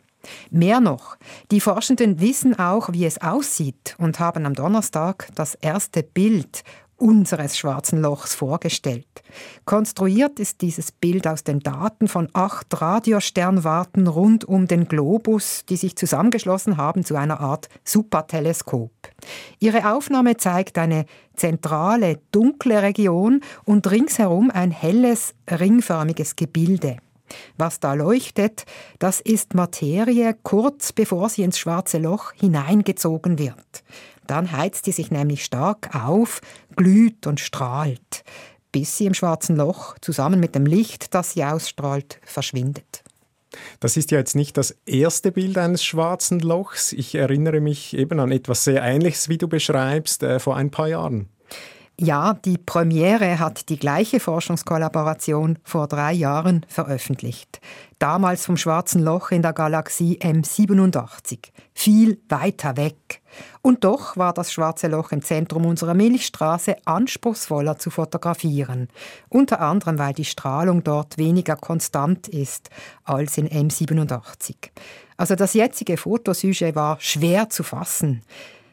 Mehr 0.50 0.80
noch, 0.80 1.18
die 1.50 1.60
Forschenden 1.60 2.20
wissen 2.20 2.58
auch, 2.58 2.90
wie 2.90 3.04
es 3.04 3.20
aussieht 3.20 3.94
und 3.98 4.18
haben 4.18 4.46
am 4.46 4.54
Donnerstag 4.54 5.28
das 5.34 5.56
erste 5.56 6.02
Bild 6.02 6.64
unseres 6.98 7.56
schwarzen 7.56 8.02
Lochs 8.02 8.34
vorgestellt. 8.34 9.06
Konstruiert 9.64 10.38
ist 10.38 10.60
dieses 10.60 10.92
Bild 10.92 11.26
aus 11.26 11.44
den 11.44 11.60
Daten 11.60 12.08
von 12.08 12.28
acht 12.32 12.80
Radiosternwarten 12.80 14.06
rund 14.06 14.44
um 14.44 14.66
den 14.66 14.88
Globus, 14.88 15.64
die 15.68 15.76
sich 15.76 15.96
zusammengeschlossen 15.96 16.76
haben 16.76 17.04
zu 17.04 17.16
einer 17.16 17.40
Art 17.40 17.68
Superteleskop. 17.84 18.92
Ihre 19.60 19.94
Aufnahme 19.94 20.36
zeigt 20.36 20.76
eine 20.76 21.06
zentrale, 21.36 22.20
dunkle 22.32 22.82
Region 22.82 23.40
und 23.64 23.90
ringsherum 23.90 24.50
ein 24.50 24.70
helles, 24.70 25.34
ringförmiges 25.48 26.36
Gebilde. 26.36 26.96
Was 27.56 27.80
da 27.80 27.94
leuchtet, 27.94 28.64
das 28.98 29.20
ist 29.20 29.54
Materie 29.54 30.34
kurz 30.42 30.92
bevor 30.92 31.28
sie 31.28 31.42
ins 31.42 31.58
schwarze 31.58 31.98
Loch 31.98 32.32
hineingezogen 32.32 33.38
wird. 33.38 33.84
Dann 34.28 34.52
heizt 34.52 34.84
sie 34.84 34.92
sich 34.92 35.10
nämlich 35.10 35.44
stark 35.44 35.94
auf, 35.94 36.40
glüht 36.76 37.26
und 37.26 37.40
strahlt, 37.40 38.22
bis 38.70 38.96
sie 38.96 39.06
im 39.06 39.14
schwarzen 39.14 39.56
Loch 39.56 39.98
zusammen 40.00 40.38
mit 40.38 40.54
dem 40.54 40.66
Licht, 40.66 41.14
das 41.14 41.32
sie 41.32 41.42
ausstrahlt, 41.42 42.20
verschwindet. 42.24 43.02
Das 43.80 43.96
ist 43.96 44.10
ja 44.10 44.18
jetzt 44.18 44.36
nicht 44.36 44.58
das 44.58 44.76
erste 44.84 45.32
Bild 45.32 45.56
eines 45.56 45.82
schwarzen 45.82 46.40
Lochs. 46.40 46.92
Ich 46.92 47.14
erinnere 47.14 47.60
mich 47.60 47.96
eben 47.96 48.20
an 48.20 48.30
etwas 48.30 48.64
sehr 48.64 48.82
Ähnliches, 48.82 49.30
wie 49.30 49.38
du 49.38 49.48
beschreibst, 49.48 50.22
äh, 50.22 50.38
vor 50.38 50.56
ein 50.56 50.70
paar 50.70 50.88
Jahren. 50.88 51.30
Ja, 52.00 52.34
die 52.34 52.58
Premiere 52.58 53.40
hat 53.40 53.68
die 53.68 53.76
gleiche 53.76 54.20
Forschungskollaboration 54.20 55.58
vor 55.64 55.88
drei 55.88 56.12
Jahren 56.12 56.64
veröffentlicht. 56.68 57.60
Damals 57.98 58.46
vom 58.46 58.56
Schwarzen 58.56 59.02
Loch 59.02 59.32
in 59.32 59.42
der 59.42 59.52
Galaxie 59.52 60.16
M87. 60.22 61.50
Viel 61.74 62.20
weiter 62.28 62.76
weg. 62.76 63.20
Und 63.62 63.82
doch 63.82 64.16
war 64.16 64.32
das 64.32 64.52
Schwarze 64.52 64.86
Loch 64.86 65.10
im 65.10 65.22
Zentrum 65.22 65.66
unserer 65.66 65.94
Milchstraße 65.94 66.76
anspruchsvoller 66.84 67.78
zu 67.78 67.90
fotografieren. 67.90 68.86
Unter 69.28 69.60
anderem, 69.60 69.98
weil 69.98 70.14
die 70.14 70.24
Strahlung 70.24 70.84
dort 70.84 71.18
weniger 71.18 71.56
konstant 71.56 72.28
ist 72.28 72.70
als 73.02 73.38
in 73.38 73.48
M87. 73.48 74.54
Also 75.16 75.34
das 75.34 75.52
jetzige 75.52 75.96
Fotosujet 75.96 76.76
war 76.76 77.00
schwer 77.00 77.50
zu 77.50 77.64
fassen. 77.64 78.22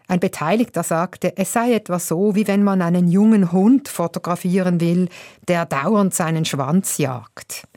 Ein 0.07 0.19
Beteiligter 0.19 0.83
sagte, 0.83 1.35
es 1.37 1.53
sei 1.53 1.73
etwa 1.73 1.99
so, 1.99 2.35
wie 2.35 2.47
wenn 2.47 2.63
man 2.63 2.81
einen 2.81 3.07
jungen 3.07 3.51
Hund 3.51 3.87
fotografieren 3.87 4.79
will, 4.79 5.09
der 5.47 5.65
dauernd 5.65 6.13
seinen 6.13 6.45
Schwanz 6.45 6.97
jagt. 6.97 7.67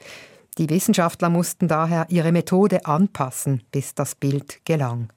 Die 0.59 0.69
Wissenschaftler 0.69 1.31
mussten 1.31 1.69
daher 1.69 2.07
ihre 2.11 2.33
Methode 2.33 2.85
anpassen, 2.85 3.63
bis 3.71 3.95
das 3.95 4.15
Bild 4.15 4.65
gelang. 4.65 5.11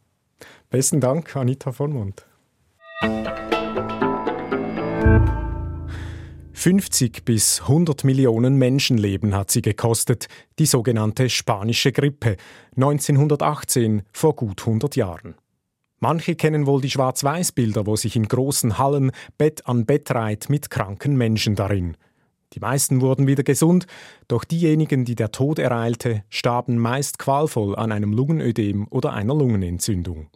Besten 0.70 1.02
Dank, 1.02 1.36
Anita 1.36 1.72
Vollmond. 1.72 2.26
50 6.54 7.26
bis 7.26 7.62
100 7.62 8.04
Millionen 8.04 8.56
Menschenleben 8.56 9.36
hat 9.36 9.50
sie 9.50 9.64
gekostet, 9.64 10.28
die 10.60 10.68
sogenannte 10.68 11.28
spanische 11.28 11.92
Grippe, 11.92 12.38
1918, 12.76 14.04
vor 14.14 14.36
gut 14.36 14.62
100 14.62 14.96
Jahren. 14.96 15.34
Manche 16.04 16.34
kennen 16.36 16.66
wohl 16.66 16.82
die 16.82 16.90
Schwarz-Weiß-Bilder, 16.90 17.86
wo 17.86 17.96
sich 17.96 18.16
in 18.16 18.28
großen 18.28 18.80
Hallen 18.80 19.12
Bett 19.38 19.68
an 19.68 19.86
Bett 19.86 20.10
reiht 20.10 20.50
mit 20.50 20.72
kranken 20.72 21.16
Menschen 21.16 21.56
darin. 21.56 21.96
Die 22.54 22.60
meisten 22.60 23.02
wurden 23.02 23.28
wieder 23.28 23.44
gesund, 23.44 23.86
doch 24.28 24.44
diejenigen, 24.44 25.06
die 25.06 25.14
der 25.14 25.32
Tod 25.32 25.60
ereilte, 25.60 26.24
starben 26.30 26.80
meist 26.80 27.20
qualvoll 27.20 27.76
an 27.76 27.92
einem 27.92 28.14
Lungenödem 28.14 28.88
oder 28.90 29.14
einer 29.14 29.36
Lungenentzündung. 29.36 30.32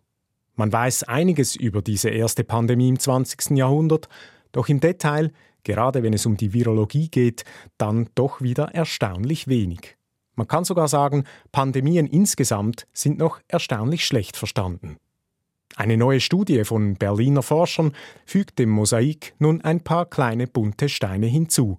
Man 0.54 0.72
weiß 0.72 1.06
einiges 1.06 1.56
über 1.56 1.82
diese 1.82 2.10
erste 2.10 2.44
Pandemie 2.44 2.90
im 2.90 3.00
20. 3.00 3.58
Jahrhundert, 3.58 4.08
doch 4.52 4.70
im 4.70 4.80
Detail, 4.80 5.32
gerade 5.64 6.04
wenn 6.04 6.14
es 6.14 6.28
um 6.28 6.38
die 6.38 6.54
Virologie 6.54 7.10
geht, 7.10 7.44
dann 7.80 8.08
doch 8.14 8.40
wieder 8.40 8.76
erstaunlich 8.76 9.48
wenig. 9.48 9.98
Man 10.36 10.48
kann 10.48 10.64
sogar 10.64 10.88
sagen, 10.88 11.24
Pandemien 11.52 12.06
insgesamt 12.06 12.86
sind 12.94 13.18
noch 13.18 13.40
erstaunlich 13.48 14.06
schlecht 14.06 14.38
verstanden. 14.38 14.98
Eine 15.76 15.98
neue 15.98 16.22
Studie 16.22 16.64
von 16.64 16.96
Berliner 16.96 17.44
Forschern 17.44 17.94
fügt 18.26 18.60
dem 18.60 18.70
Mosaik 18.70 19.34
nun 19.40 19.62
ein 19.62 19.82
paar 19.82 20.06
kleine 20.06 20.48
bunte 20.48 20.88
Steine 20.88 21.26
hinzu. 21.28 21.78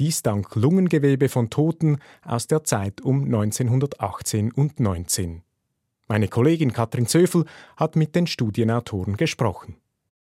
Dies 0.00 0.22
dank 0.22 0.54
Lungengewebe 0.56 1.28
von 1.28 1.48
Toten 1.48 1.98
aus 2.24 2.48
der 2.48 2.64
Zeit 2.64 3.00
um 3.00 3.24
1918 3.24 4.52
und 4.52 4.80
19. 4.80 5.42
Meine 6.08 6.28
Kollegin 6.28 6.72
Katrin 6.72 7.06
Zöfel 7.06 7.44
hat 7.76 7.94
mit 7.94 8.16
den 8.16 8.26
Studienautoren 8.26 9.16
gesprochen. 9.16 9.76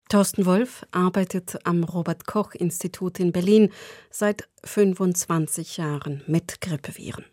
Thorsten 0.09 0.47
Wolf 0.47 0.87
arbeitet 0.91 1.59
am 1.65 1.85
Robert 1.85 2.27
Koch 2.27 2.55
Institut 2.55 3.21
in 3.21 3.31
Berlin 3.31 3.71
seit 4.11 4.49
25 4.65 5.77
Jahren 5.77 6.23
mit 6.27 6.61
Grippeviren. 6.63 7.27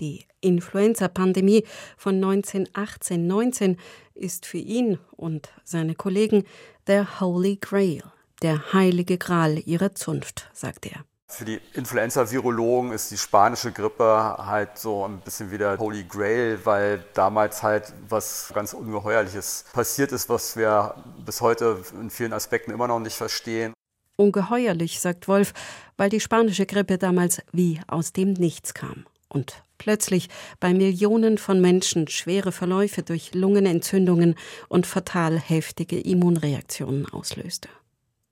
Die 0.00 0.26
Influenza-Pandemie 0.40 1.64
von 1.96 2.22
1918-19 2.22 3.76
ist 4.14 4.46
für 4.46 4.58
ihn 4.58 4.98
und 5.16 5.48
seine 5.64 5.96
Kollegen 5.96 6.44
der 6.86 7.20
Holy 7.20 7.56
Grail, 7.56 8.04
der 8.42 8.72
heilige 8.72 9.18
Gral 9.18 9.58
ihrer 9.58 9.94
Zunft, 9.94 10.48
sagt 10.52 10.86
er. 10.86 11.04
Für 11.30 11.44
die 11.44 11.60
Influenza-Virologen 11.74 12.92
ist 12.92 13.10
die 13.10 13.18
spanische 13.18 13.72
Grippe 13.72 14.04
halt 14.38 14.78
so 14.78 15.04
ein 15.04 15.20
bisschen 15.20 15.50
wie 15.50 15.58
der 15.58 15.76
Holy 15.76 16.04
Grail, 16.04 16.58
weil 16.64 17.04
damals 17.12 17.62
halt 17.62 17.92
was 18.08 18.50
ganz 18.54 18.72
Ungeheuerliches 18.72 19.66
passiert 19.72 20.12
ist, 20.12 20.28
was 20.28 20.56
wir 20.56 20.94
bis 21.26 21.40
heute 21.40 21.82
in 22.00 22.08
vielen 22.08 22.32
Aspekten 22.32 22.70
immer 22.70 22.88
noch 22.88 23.00
nicht 23.00 23.16
verstehen. 23.16 23.74
Ungeheuerlich, 24.16 25.00
sagt 25.00 25.28
Wolf, 25.28 25.52
weil 25.96 26.08
die 26.08 26.20
spanische 26.20 26.66
Grippe 26.66 26.98
damals 26.98 27.42
wie 27.52 27.80
aus 27.88 28.12
dem 28.12 28.32
Nichts 28.32 28.72
kam 28.72 29.04
und 29.28 29.62
plötzlich 29.78 30.28
bei 30.60 30.74
Millionen 30.74 31.38
von 31.38 31.60
Menschen 31.60 32.08
schwere 32.08 32.52
Verläufe 32.52 33.02
durch 33.02 33.34
Lungenentzündungen 33.34 34.34
und 34.68 34.86
fatal 34.86 35.38
heftige 35.38 35.98
Immunreaktionen 36.00 37.06
auslöste. 37.06 37.68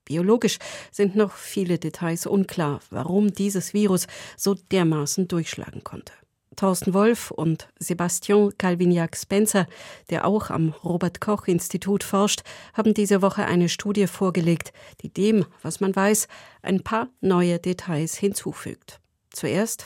Biologisch 0.05 0.57
sind 0.91 1.15
noch 1.15 1.33
viele 1.33 1.79
Details 1.79 2.25
unklar, 2.25 2.79
warum 2.91 3.33
dieses 3.33 3.73
Virus 3.73 4.07
so 4.37 4.53
dermaßen 4.53 5.27
durchschlagen 5.27 5.83
konnte. 5.83 6.13
Thorsten 6.55 6.93
Wolf 6.93 7.29
und 7.29 7.69
Sebastian 7.77 8.51
Calvignac-Spencer, 8.57 9.67
der 10.09 10.25
auch 10.25 10.49
am 10.49 10.69
Robert-Koch-Institut 10.83 12.03
forscht, 12.03 12.41
haben 12.73 12.93
diese 12.95 13.21
Woche 13.21 13.45
eine 13.45 13.69
Studie 13.69 14.07
vorgelegt, 14.07 14.73
die 15.01 15.09
dem, 15.09 15.45
was 15.61 15.81
man 15.81 15.95
weiß, 15.95 16.27
ein 16.63 16.81
paar 16.81 17.09
neue 17.21 17.59
Details 17.59 18.17
hinzufügt. 18.17 18.99
Zuerst 19.29 19.85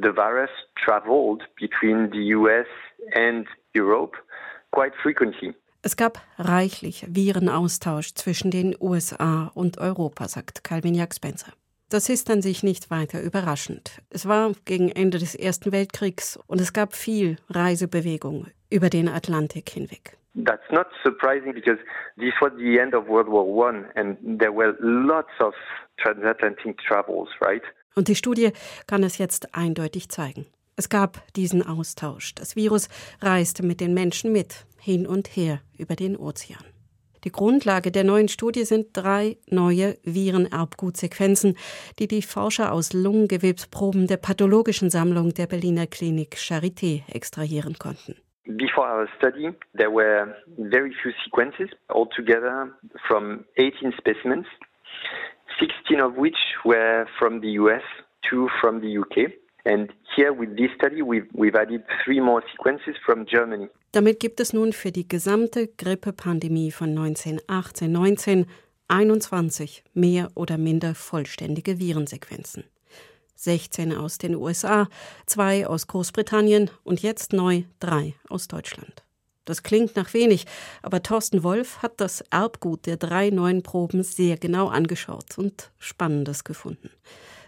The 0.00 0.12
virus 0.14 0.50
traveled 0.76 1.42
between 1.56 2.10
the 2.10 2.34
US 2.34 2.66
and 3.14 3.46
Europe 3.74 4.16
quite 4.70 4.94
frequently. 5.02 5.54
Es 5.82 5.96
gab 5.96 6.20
reichlich 6.38 7.04
Virenaustausch 7.08 8.14
zwischen 8.14 8.50
den 8.50 8.76
USA 8.80 9.50
und 9.54 9.78
Europa, 9.78 10.28
sagt 10.28 10.64
Calvin 10.64 10.94
Spencer. 11.12 11.52
Das 11.90 12.08
ist 12.08 12.30
an 12.30 12.40
sich 12.40 12.62
nicht 12.62 12.90
weiter 12.90 13.20
überraschend. 13.20 14.00
Es 14.08 14.26
war 14.26 14.52
gegen 14.64 14.88
Ende 14.88 15.18
des 15.18 15.34
Ersten 15.34 15.72
Weltkriegs 15.72 16.38
und 16.46 16.60
es 16.60 16.72
gab 16.72 16.94
viel 16.94 17.36
Reisebewegung 17.50 18.46
über 18.70 18.88
den 18.88 19.08
Atlantik 19.08 19.68
hinweg. 19.68 20.16
That's 20.34 20.70
not 20.70 20.86
surprising 21.02 21.52
because 21.52 21.78
this 22.16 22.32
was 22.40 22.52
the 22.56 22.78
end 22.78 22.94
of 22.94 23.06
World 23.08 23.28
War 23.28 23.44
One 23.44 23.90
and 23.94 24.16
there 24.38 24.54
were 24.54 24.74
lots 24.80 25.32
of 25.40 25.54
transatlantic 25.98 26.78
travels, 26.78 27.28
right? 27.42 27.62
Und 27.94 28.08
die 28.08 28.14
Studie 28.14 28.52
kann 28.86 29.02
es 29.02 29.18
jetzt 29.18 29.54
eindeutig 29.54 30.08
zeigen. 30.08 30.46
Es 30.76 30.88
gab 30.88 31.22
diesen 31.34 31.66
Austausch. 31.66 32.34
Das 32.34 32.56
Virus 32.56 32.88
reiste 33.20 33.64
mit 33.64 33.80
den 33.80 33.94
Menschen 33.94 34.32
mit, 34.32 34.66
hin 34.80 35.06
und 35.06 35.28
her 35.28 35.60
über 35.78 35.94
den 35.94 36.16
Ozean. 36.16 36.64
Die 37.24 37.30
Grundlage 37.30 37.92
der 37.92 38.02
neuen 38.02 38.26
Studie 38.26 38.64
sind 38.64 38.88
drei 38.94 39.36
neue 39.48 39.96
Virenerbgutsequenzen, 40.02 41.56
die 42.00 42.08
die 42.08 42.22
Forscher 42.22 42.72
aus 42.72 42.92
Lungengewebsproben 42.92 44.08
der 44.08 44.16
pathologischen 44.16 44.90
Sammlung 44.90 45.32
der 45.32 45.46
Berliner 45.46 45.86
Klinik 45.86 46.34
Charité 46.34 47.02
extrahieren 47.12 47.78
konnten. 47.78 48.16
Before 48.44 48.88
our 48.88 49.08
study, 49.18 49.52
there 49.78 49.92
were 49.92 50.34
very 50.56 50.92
few 51.00 51.12
sequences, 51.24 51.70
altogether 51.88 52.72
from 53.06 53.44
18 53.56 53.92
specimens, 53.92 54.46
16 55.58 56.00
of 56.00 56.16
which 56.16 56.38
were 56.64 57.06
from 57.18 57.40
the 57.40 57.58
US, 57.60 57.82
two 58.28 58.48
from 58.60 58.80
the 58.80 58.98
UK. 58.98 59.32
And 59.64 59.92
here 60.16 60.32
with 60.32 60.56
this 60.56 60.70
study, 60.74 61.02
we've, 61.02 61.28
we've 61.32 61.54
added 61.54 61.84
three 62.04 62.20
more 62.20 62.42
sequences 62.50 62.96
from 63.04 63.26
Germany. 63.26 63.68
Damit 63.92 64.20
gibt 64.20 64.40
es 64.40 64.52
nun 64.52 64.72
für 64.72 64.90
die 64.90 65.06
gesamte 65.06 65.68
Grippepandemie 65.68 66.72
von 66.72 66.96
1918-19 66.96 68.46
21 68.92 69.84
mehr 69.94 70.30
oder 70.34 70.58
minder 70.58 70.94
vollständige 70.94 71.78
Virensequenzen. 71.78 72.64
16 73.36 73.96
aus 73.96 74.18
den 74.18 74.34
USA, 74.34 74.86
zwei 75.26 75.66
aus 75.66 75.86
Großbritannien 75.86 76.70
und 76.84 77.00
jetzt 77.00 77.32
neu 77.32 77.62
drei 77.80 78.14
aus 78.28 78.48
Deutschland. 78.48 79.01
Das 79.44 79.62
klingt 79.62 79.96
nach 79.96 80.14
wenig, 80.14 80.46
aber 80.82 81.02
Thorsten 81.02 81.42
Wolf 81.42 81.82
hat 81.82 82.00
das 82.00 82.22
Erbgut 82.30 82.86
der 82.86 82.96
drei 82.96 83.30
neuen 83.30 83.62
Proben 83.62 84.04
sehr 84.04 84.36
genau 84.36 84.68
angeschaut 84.68 85.36
und 85.36 85.72
Spannendes 85.78 86.44
gefunden. 86.44 86.90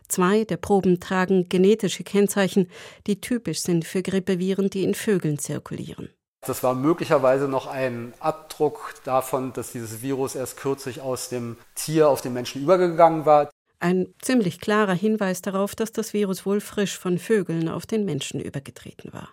Zwei 0.08 0.44
der 0.44 0.56
Proben 0.56 1.00
tragen 1.00 1.48
genetische 1.48 2.04
Kennzeichen, 2.04 2.68
die 3.06 3.20
typisch 3.20 3.60
sind 3.60 3.84
für 3.84 4.02
Grippeviren, 4.02 4.70
die 4.70 4.82
in 4.82 4.94
Vögeln 4.94 5.38
zirkulieren. 5.38 6.10
Das 6.46 6.62
war 6.62 6.74
möglicherweise 6.74 7.48
noch 7.48 7.66
ein 7.66 8.12
Abdruck 8.20 8.94
davon, 9.04 9.52
dass 9.54 9.72
dieses 9.72 10.02
Virus 10.02 10.34
erst 10.34 10.58
kürzlich 10.58 11.00
aus 11.00 11.30
dem 11.30 11.56
Tier 11.74 12.08
auf 12.08 12.20
den 12.20 12.34
Menschen 12.34 12.62
übergegangen 12.62 13.24
war. 13.24 13.50
Ein 13.80 14.14
ziemlich 14.20 14.60
klarer 14.60 14.94
Hinweis 14.94 15.42
darauf, 15.42 15.74
dass 15.74 15.92
das 15.92 16.12
Virus 16.12 16.44
wohl 16.44 16.60
frisch 16.60 16.98
von 16.98 17.18
Vögeln 17.18 17.68
auf 17.68 17.86
den 17.86 18.04
Menschen 18.04 18.40
übergetreten 18.40 19.12
war. 19.12 19.30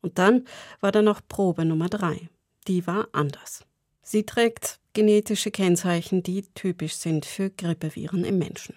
Und 0.00 0.18
dann 0.18 0.44
war 0.80 0.92
da 0.92 1.02
noch 1.02 1.20
Probe 1.26 1.64
Nummer 1.64 1.88
drei. 1.88 2.28
Die 2.66 2.86
war 2.86 3.08
anders. 3.12 3.64
Sie 4.02 4.24
trägt 4.24 4.80
genetische 4.94 5.50
Kennzeichen, 5.50 6.22
die 6.22 6.42
typisch 6.54 6.94
sind 6.94 7.26
für 7.26 7.50
Grippeviren 7.50 8.24
im 8.24 8.38
Menschen. 8.38 8.74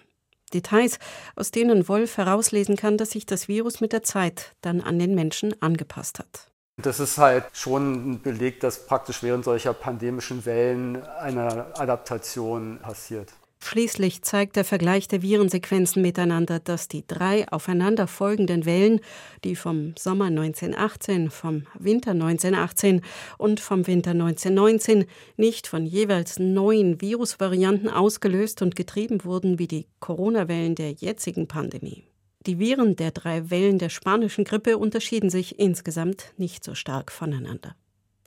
Details, 0.52 0.98
aus 1.36 1.50
denen 1.50 1.88
Wolf 1.88 2.18
herauslesen 2.18 2.76
kann, 2.76 2.98
dass 2.98 3.10
sich 3.10 3.26
das 3.26 3.48
Virus 3.48 3.80
mit 3.80 3.92
der 3.92 4.02
Zeit 4.02 4.54
dann 4.60 4.80
an 4.80 4.98
den 4.98 5.14
Menschen 5.14 5.60
angepasst 5.62 6.18
hat. 6.18 6.50
Das 6.76 7.00
ist 7.00 7.18
halt 7.18 7.44
schon 7.52 8.12
ein 8.12 8.22
Beleg, 8.22 8.60
dass 8.60 8.86
praktisch 8.86 9.22
während 9.22 9.44
solcher 9.44 9.74
pandemischen 9.74 10.44
Wellen 10.44 11.02
eine 11.02 11.76
Adaptation 11.78 12.78
passiert. 12.80 13.32
Schließlich 13.64 14.22
zeigt 14.22 14.56
der 14.56 14.64
Vergleich 14.64 15.06
der 15.06 15.22
Virensequenzen 15.22 16.02
miteinander, 16.02 16.58
dass 16.58 16.88
die 16.88 17.06
drei 17.06 17.48
aufeinander 17.48 18.08
folgenden 18.08 18.66
Wellen, 18.66 19.00
die 19.44 19.54
vom 19.54 19.94
Sommer 19.96 20.26
1918, 20.26 21.30
vom 21.30 21.62
Winter 21.78 22.10
1918 22.10 23.02
und 23.38 23.60
vom 23.60 23.86
Winter 23.86 24.10
1919 24.10 25.06
nicht 25.36 25.68
von 25.68 25.86
jeweils 25.86 26.40
neuen 26.40 27.00
Virusvarianten 27.00 27.88
ausgelöst 27.88 28.62
und 28.62 28.74
getrieben 28.74 29.24
wurden 29.24 29.60
wie 29.60 29.68
die 29.68 29.86
Corona-Wellen 30.00 30.74
der 30.74 30.90
jetzigen 30.90 31.46
Pandemie. 31.46 32.04
Die 32.46 32.58
Viren 32.58 32.96
der 32.96 33.12
drei 33.12 33.48
Wellen 33.48 33.78
der 33.78 33.90
spanischen 33.90 34.42
Grippe 34.44 34.76
unterschieden 34.76 35.30
sich 35.30 35.60
insgesamt 35.60 36.34
nicht 36.36 36.64
so 36.64 36.74
stark 36.74 37.12
voneinander. 37.12 37.76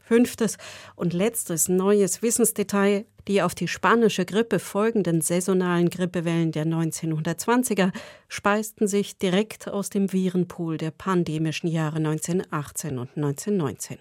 Fünftes 0.06 0.58
und 0.96 1.14
letztes 1.14 1.68
neues 1.68 2.22
Wissensdetail, 2.22 3.06
die 3.28 3.42
auf 3.42 3.56
die 3.56 3.68
spanische 3.68 4.24
Grippe 4.24 4.60
folgenden 4.60 5.22
saisonalen 5.22 5.90
Grippewellen 5.90 6.52
der 6.52 6.68
1920er 6.68 7.92
speisten 8.28 8.88
sich 8.88 9.18
direkt 9.18 9.68
aus 9.68 9.90
dem 9.90 10.14
Virenpool 10.14 10.78
der 10.78 10.92
pandemischen 10.92 11.68
Jahre 11.68 11.98
1918 11.98 13.00
und 13.00 13.10
1919. 13.16 13.98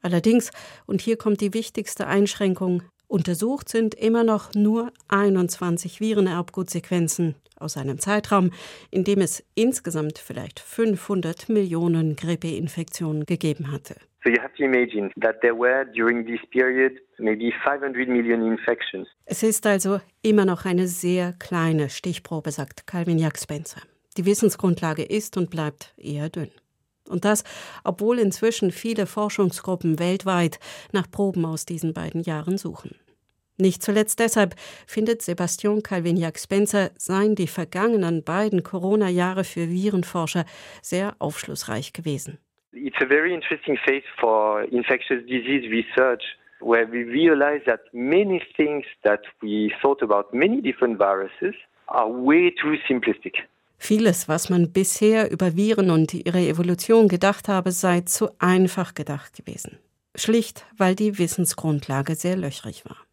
Allerdings, 0.00 0.50
und 0.86 1.02
hier 1.02 1.18
kommt 1.18 1.42
die 1.42 1.52
wichtigste 1.52 2.06
Einschränkung, 2.06 2.82
untersucht 3.06 3.68
sind 3.68 3.94
immer 3.94 4.24
noch 4.24 4.54
nur 4.54 4.90
21 5.08 6.00
Virenerbgutsequenzen 6.00 7.34
aus 7.58 7.76
einem 7.76 7.98
Zeitraum, 7.98 8.50
in 8.90 9.04
dem 9.04 9.20
es 9.20 9.44
insgesamt 9.54 10.18
vielleicht 10.18 10.60
500 10.60 11.48
Millionen 11.48 12.16
Grippeinfektionen 12.16 13.24
gegeben 13.24 13.72
hatte. 13.72 13.96
So 14.24 14.30
you 14.30 14.42
have 14.42 14.54
to 14.56 14.64
imagine 14.64 15.10
that 15.20 15.40
there 15.40 15.54
were 15.56 15.86
during 15.94 16.26
this 16.26 16.40
period 16.50 16.94
maybe 17.18 17.52
500 17.62 18.08
million 18.08 18.44
infections. 18.44 19.06
Es 19.24 19.42
ist 19.44 19.66
also 19.66 20.00
immer 20.22 20.44
noch 20.44 20.64
eine 20.64 20.88
sehr 20.88 21.32
kleine 21.38 21.90
Stichprobe, 21.90 22.50
sagt 22.50 22.86
Calvin 22.88 23.18
Jack 23.18 23.38
Spencer. 23.38 23.80
Die 24.16 24.26
Wissensgrundlage 24.26 25.04
ist 25.04 25.36
und 25.36 25.50
bleibt 25.50 25.94
eher 25.96 26.28
dünn. 26.28 26.50
Und 27.08 27.24
das, 27.24 27.44
obwohl 27.84 28.18
inzwischen 28.18 28.72
viele 28.72 29.06
Forschungsgruppen 29.06 30.00
weltweit 30.00 30.58
nach 30.92 31.08
Proben 31.08 31.44
aus 31.44 31.64
diesen 31.64 31.94
beiden 31.94 32.22
Jahren 32.22 32.58
suchen. 32.58 32.96
Nicht 33.58 33.82
zuletzt 33.82 34.20
deshalb 34.20 34.54
findet 34.86 35.22
Sebastian 35.22 35.82
Calvignac 35.82 36.38
Spencer 36.38 36.90
seien 36.98 37.34
die 37.34 37.46
vergangenen 37.46 38.22
beiden 38.22 38.62
Corona-Jahre 38.62 39.44
für 39.44 39.70
Virenforscher 39.70 40.44
sehr 40.82 41.16
aufschlussreich 41.18 41.92
gewesen. 41.92 42.38
It's 42.72 43.00
a 43.00 43.06
very 43.06 43.32
interesting 43.32 43.78
phase 43.78 44.04
for 44.20 44.62
infectious 44.70 45.24
disease 45.26 45.66
research 45.70 46.22
where 46.60 46.86
we 46.90 47.04
realize 47.04 47.64
that 47.64 47.80
many 47.92 48.42
things 48.56 48.84
that 49.02 49.20
we 49.40 49.70
thought 49.80 50.02
about 50.02 50.36
many 50.36 50.60
different 50.60 50.98
viruses 50.98 51.54
are 51.86 52.08
way 52.08 52.54
too 52.60 52.76
simplistic. 52.86 53.48
Vieles, 53.78 54.28
was 54.28 54.50
man 54.50 54.72
bisher 54.72 55.30
über 55.30 55.56
Viren 55.56 55.90
und 55.90 56.12
ihre 56.14 56.40
Evolution 56.40 57.08
gedacht 57.08 57.48
habe, 57.48 57.72
sei 57.72 58.02
zu 58.02 58.28
einfach 58.38 58.94
gedacht 58.94 59.36
gewesen. 59.36 59.78
Schlicht, 60.14 60.66
weil 60.76 60.94
die 60.94 61.18
Wissensgrundlage 61.18 62.14
sehr 62.14 62.36
löchrig 62.36 62.84
war. 62.86 63.05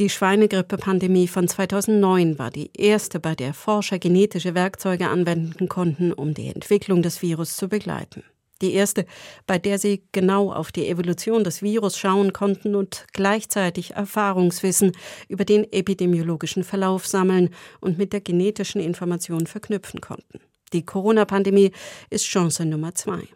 Die 0.00 0.10
Schweinegrippe-Pandemie 0.10 1.28
von 1.28 1.46
2009 1.46 2.36
war 2.36 2.50
die 2.50 2.68
erste, 2.76 3.20
bei 3.20 3.36
der 3.36 3.54
Forscher 3.54 4.00
genetische 4.00 4.56
Werkzeuge 4.56 5.08
anwenden 5.08 5.68
konnten, 5.68 6.12
um 6.12 6.34
die 6.34 6.48
Entwicklung 6.48 7.00
des 7.00 7.22
Virus 7.22 7.56
zu 7.56 7.68
begleiten. 7.68 8.24
Die 8.60 8.72
erste, 8.72 9.06
bei 9.46 9.56
der 9.58 9.78
sie 9.78 10.02
genau 10.10 10.52
auf 10.52 10.72
die 10.72 10.88
Evolution 10.88 11.44
des 11.44 11.62
Virus 11.62 11.96
schauen 11.96 12.32
konnten 12.32 12.74
und 12.74 13.06
gleichzeitig 13.12 13.92
Erfahrungswissen 13.92 14.90
über 15.28 15.44
den 15.44 15.72
epidemiologischen 15.72 16.64
Verlauf 16.64 17.06
sammeln 17.06 17.50
und 17.80 17.96
mit 17.96 18.12
der 18.12 18.20
genetischen 18.20 18.80
Information 18.80 19.46
verknüpfen 19.46 20.00
konnten. 20.00 20.40
Die 20.72 20.84
Corona-Pandemie 20.84 21.70
ist 22.10 22.24
Chance 22.24 22.64
Nummer 22.64 22.96
zwei. 22.96 23.28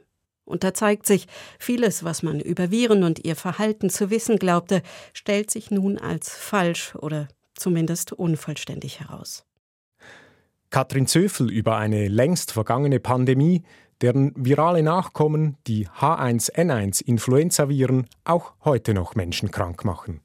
Und 0.48 0.64
da 0.64 0.74
zeigt 0.74 1.06
sich, 1.06 1.28
vieles, 1.58 2.04
was 2.04 2.22
man 2.22 2.40
über 2.40 2.70
Viren 2.70 3.04
und 3.04 3.24
ihr 3.24 3.36
Verhalten 3.36 3.88
zu 3.90 4.10
wissen 4.10 4.38
glaubte, 4.38 4.82
stellt 5.12 5.50
sich 5.50 5.70
nun 5.70 5.98
als 5.98 6.30
falsch 6.30 6.94
oder 6.96 7.28
zumindest 7.54 8.12
unvollständig 8.12 9.00
heraus. 9.00 9.44
Katrin 10.70 11.06
Zöfel 11.06 11.50
über 11.50 11.76
eine 11.76 12.08
längst 12.08 12.52
vergangene 12.52 13.00
Pandemie, 13.00 13.64
deren 14.00 14.32
virale 14.36 14.82
Nachkommen, 14.82 15.58
die 15.66 15.86
H1N1-Influenzaviren, 15.88 18.06
auch 18.24 18.54
heute 18.64 18.94
noch 18.94 19.14
Menschen 19.14 19.50
krank 19.50 19.84
machen. 19.84 20.22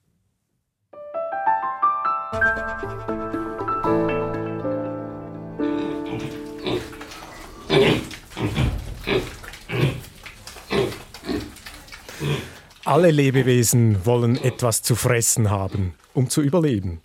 Alle 12.85 13.11
Lebewesen 13.11 14.05
wollen 14.05 14.35
etwas 14.35 14.81
zu 14.81 14.95
fressen 14.95 15.49
haben, 15.49 15.93
um 16.13 16.29
zu 16.29 16.41
überleben. 16.41 16.99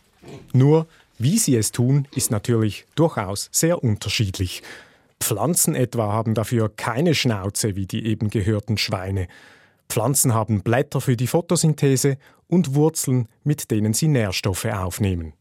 Nur, 0.52 0.88
wie 1.18 1.38
sie 1.38 1.54
es 1.54 1.70
tun, 1.70 2.08
ist 2.16 2.32
natürlich 2.32 2.84
durchaus 2.96 3.48
sehr 3.52 3.84
unterschiedlich. 3.84 4.64
Pflanzen 5.20 5.76
etwa 5.76 6.12
haben 6.12 6.34
dafür 6.34 6.68
keine 6.68 7.14
Schnauze 7.14 7.76
wie 7.76 7.86
die 7.86 8.06
eben 8.06 8.28
gehörten 8.28 8.76
Schweine. 8.76 9.28
Pflanzen 9.88 10.34
haben 10.34 10.62
Blätter 10.62 11.00
für 11.00 11.16
die 11.16 11.28
Photosynthese 11.28 12.18
und 12.48 12.74
Wurzeln, 12.74 13.28
mit 13.44 13.70
denen 13.70 13.94
sie 13.94 14.08
Nährstoffe 14.08 14.64
aufnehmen. 14.64 15.32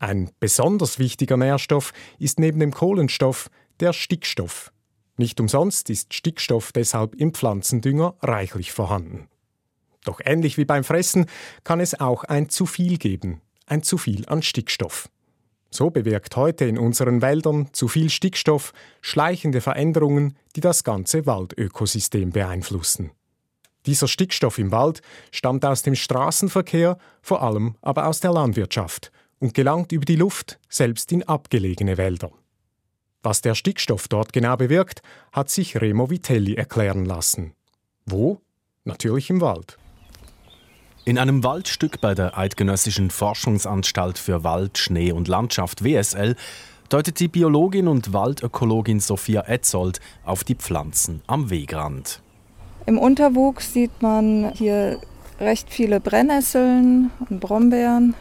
Ein 0.00 0.30
besonders 0.40 0.98
wichtiger 0.98 1.36
Nährstoff 1.36 1.92
ist 2.18 2.40
neben 2.40 2.58
dem 2.58 2.72
Kohlenstoff 2.72 3.48
der 3.78 3.92
Stickstoff. 3.92 4.72
Nicht 5.16 5.38
umsonst 5.38 5.88
ist 5.88 6.14
Stickstoff 6.14 6.72
deshalb 6.72 7.14
im 7.14 7.32
Pflanzendünger 7.32 8.16
reichlich 8.20 8.72
vorhanden. 8.72 9.28
Doch 10.08 10.22
ähnlich 10.24 10.56
wie 10.56 10.64
beim 10.64 10.84
Fressen 10.84 11.26
kann 11.64 11.80
es 11.80 12.00
auch 12.00 12.24
ein 12.24 12.48
zu 12.48 12.64
viel 12.64 12.96
geben, 12.96 13.42
ein 13.66 13.82
zu 13.82 13.98
viel 13.98 14.26
an 14.26 14.40
Stickstoff. 14.40 15.10
So 15.68 15.90
bewirkt 15.90 16.34
heute 16.34 16.64
in 16.64 16.78
unseren 16.78 17.20
Wäldern 17.20 17.68
zu 17.74 17.88
viel 17.88 18.08
Stickstoff 18.08 18.72
schleichende 19.02 19.60
Veränderungen, 19.60 20.34
die 20.56 20.62
das 20.62 20.82
ganze 20.82 21.26
Waldökosystem 21.26 22.30
beeinflussen. 22.30 23.10
Dieser 23.84 24.08
Stickstoff 24.08 24.56
im 24.56 24.72
Wald 24.72 25.02
stammt 25.30 25.66
aus 25.66 25.82
dem 25.82 25.94
Straßenverkehr, 25.94 26.96
vor 27.20 27.42
allem 27.42 27.76
aber 27.82 28.06
aus 28.06 28.20
der 28.20 28.32
Landwirtschaft 28.32 29.12
und 29.40 29.52
gelangt 29.52 29.92
über 29.92 30.06
die 30.06 30.16
Luft 30.16 30.58
selbst 30.70 31.12
in 31.12 31.22
abgelegene 31.22 31.98
Wälder. 31.98 32.30
Was 33.22 33.42
der 33.42 33.54
Stickstoff 33.54 34.08
dort 34.08 34.32
genau 34.32 34.56
bewirkt, 34.56 35.02
hat 35.32 35.50
sich 35.50 35.78
Remo 35.78 36.08
Vitelli 36.08 36.54
erklären 36.54 37.04
lassen. 37.04 37.52
Wo? 38.06 38.40
Natürlich 38.84 39.28
im 39.28 39.42
Wald. 39.42 39.76
In 41.08 41.16
einem 41.16 41.42
Waldstück 41.42 42.02
bei 42.02 42.14
der 42.14 42.36
Eidgenössischen 42.36 43.10
Forschungsanstalt 43.10 44.18
für 44.18 44.44
Wald, 44.44 44.76
Schnee 44.76 45.10
und 45.10 45.26
Landschaft 45.26 45.82
WSL 45.82 46.36
deutet 46.90 47.18
die 47.18 47.28
Biologin 47.28 47.88
und 47.88 48.12
Waldökologin 48.12 49.00
Sophia 49.00 49.40
Etzold 49.46 50.00
auf 50.22 50.44
die 50.44 50.54
Pflanzen 50.54 51.22
am 51.26 51.48
Wegrand. 51.48 52.20
Im 52.84 52.98
Unterwuchs 52.98 53.72
sieht 53.72 54.02
man 54.02 54.52
hier 54.52 55.00
recht 55.40 55.70
viele 55.70 55.98
Brennnesseln 55.98 57.10
und 57.30 57.40
Brombeeren, 57.40 58.14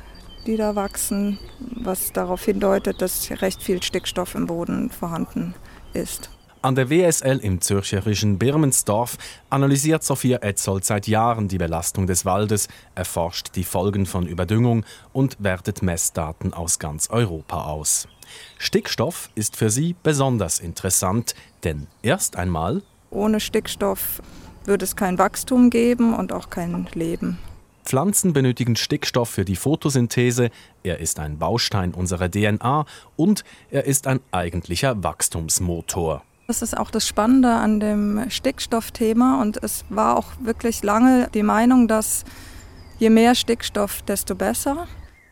die 0.46 0.56
da 0.56 0.74
wachsen, 0.78 1.40
was 1.60 2.14
darauf 2.14 2.46
hindeutet, 2.46 3.02
dass 3.02 3.30
recht 3.42 3.62
viel 3.62 3.84
Stickstoff 3.84 4.34
im 4.34 4.48
Boden 4.48 4.92
vorhanden 4.92 5.56
ist. 5.92 6.30
An 6.68 6.76
der 6.76 6.90
WSL 6.90 7.38
im 7.38 7.62
zürcherischen 7.62 8.38
Birmensdorf 8.40 9.18
analysiert 9.50 10.04
Sophia 10.04 10.40
Etzold 10.40 10.84
seit 10.84 11.08
Jahren 11.08 11.48
die 11.48 11.58
Belastung 11.58 12.08
des 12.08 12.26
Waldes, 12.26 12.68
erforscht 12.94 13.56
die 13.56 13.64
Folgen 13.64 14.06
von 14.06 14.28
Überdüngung 14.28 14.84
und 15.14 15.38
wertet 15.42 15.82
Messdaten 15.82 16.52
aus 16.54 16.78
ganz 16.78 17.10
Europa 17.10 17.64
aus. 17.64 18.10
Stickstoff 18.58 19.30
ist 19.34 19.56
für 19.56 19.70
sie 19.70 19.96
besonders 20.04 20.60
interessant, 20.60 21.36
denn 21.64 21.88
erst 22.02 22.36
einmal 22.36 22.82
ohne 23.12 23.40
Stickstoff 23.40 24.22
würde 24.66 24.84
es 24.84 24.98
kein 24.98 25.18
Wachstum 25.18 25.70
geben 25.70 26.14
und 26.14 26.34
auch 26.34 26.50
kein 26.50 26.86
Leben. 26.94 27.38
Pflanzen 27.86 28.34
benötigen 28.34 28.76
Stickstoff 28.76 29.30
für 29.30 29.46
die 29.46 29.56
Photosynthese, 29.56 30.50
er 30.84 31.00
ist 31.00 31.22
ein 31.22 31.38
Baustein 31.38 31.94
unserer 31.94 32.30
DNA 32.30 32.86
und 33.16 33.46
er 33.72 33.86
ist 33.86 34.06
ein 34.06 34.20
eigentlicher 34.32 35.02
Wachstumsmotor. 35.02 36.24
Das 36.48 36.62
ist 36.62 36.78
auch 36.78 36.90
das 36.92 37.06
Spannende 37.06 37.50
an 37.50 37.82
dem 37.82 38.30
Stickstoffthema 38.30 39.42
und 39.42 39.62
es 39.62 39.84
war 39.90 40.18
auch 40.18 40.32
wirklich 40.40 40.82
lange 40.82 41.30
die 41.34 41.44
Meinung, 41.44 41.90
dass 41.90 42.24
je 43.00 43.10
mehr 43.10 43.36
Stickstoff, 43.36 44.02
desto 44.04 44.34
besser. 44.34 44.88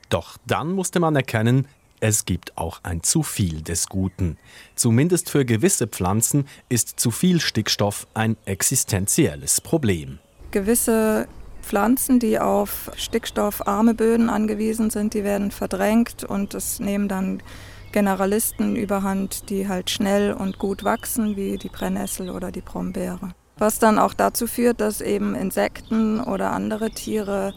Doch 0.10 0.38
dann 0.46 0.74
musste 0.74 1.00
man 1.00 1.16
erkennen, 1.16 1.68
es 2.02 2.26
gibt 2.26 2.58
auch 2.58 2.82
ein 2.84 3.02
zu 3.02 3.24
viel 3.24 3.62
des 3.62 3.88
Guten. 3.88 4.38
Zumindest 4.76 5.30
für 5.30 5.46
gewisse 5.46 5.88
Pflanzen 5.88 6.48
ist 6.68 7.00
zu 7.00 7.12
viel 7.12 7.40
Stickstoff 7.40 8.08
ein 8.14 8.36
existenzielles 8.44 9.62
Problem. 9.62 10.20
Gewisse 10.52 11.30
Pflanzen, 11.62 12.20
die 12.20 12.40
auf 12.40 12.92
stickstoffarme 12.98 13.94
Böden 13.94 14.30
angewiesen 14.30 14.90
sind, 14.90 15.14
die 15.14 15.24
werden 15.24 15.52
verdrängt 15.52 16.26
und 16.26 16.54
es 16.54 16.82
nehmen 16.82 17.08
dann 17.08 17.42
Generalisten 17.96 18.76
überhand, 18.76 19.50
die 19.50 19.70
halt 19.70 19.90
schnell 19.90 20.34
und 20.34 20.60
gut 20.60 20.84
wachsen, 20.84 21.38
wie 21.38 21.58
die 21.58 21.70
Brennnessel 21.70 22.30
oder 22.30 22.52
die 22.52 22.60
Brombeere. 22.60 23.32
Was 23.58 23.80
dann 23.80 24.00
auch 24.00 24.14
dazu 24.14 24.48
führt, 24.48 24.82
dass 24.82 25.00
eben 25.00 25.34
Insekten 25.34 26.20
oder 26.20 26.52
andere 26.52 26.92
Tiere 26.92 27.54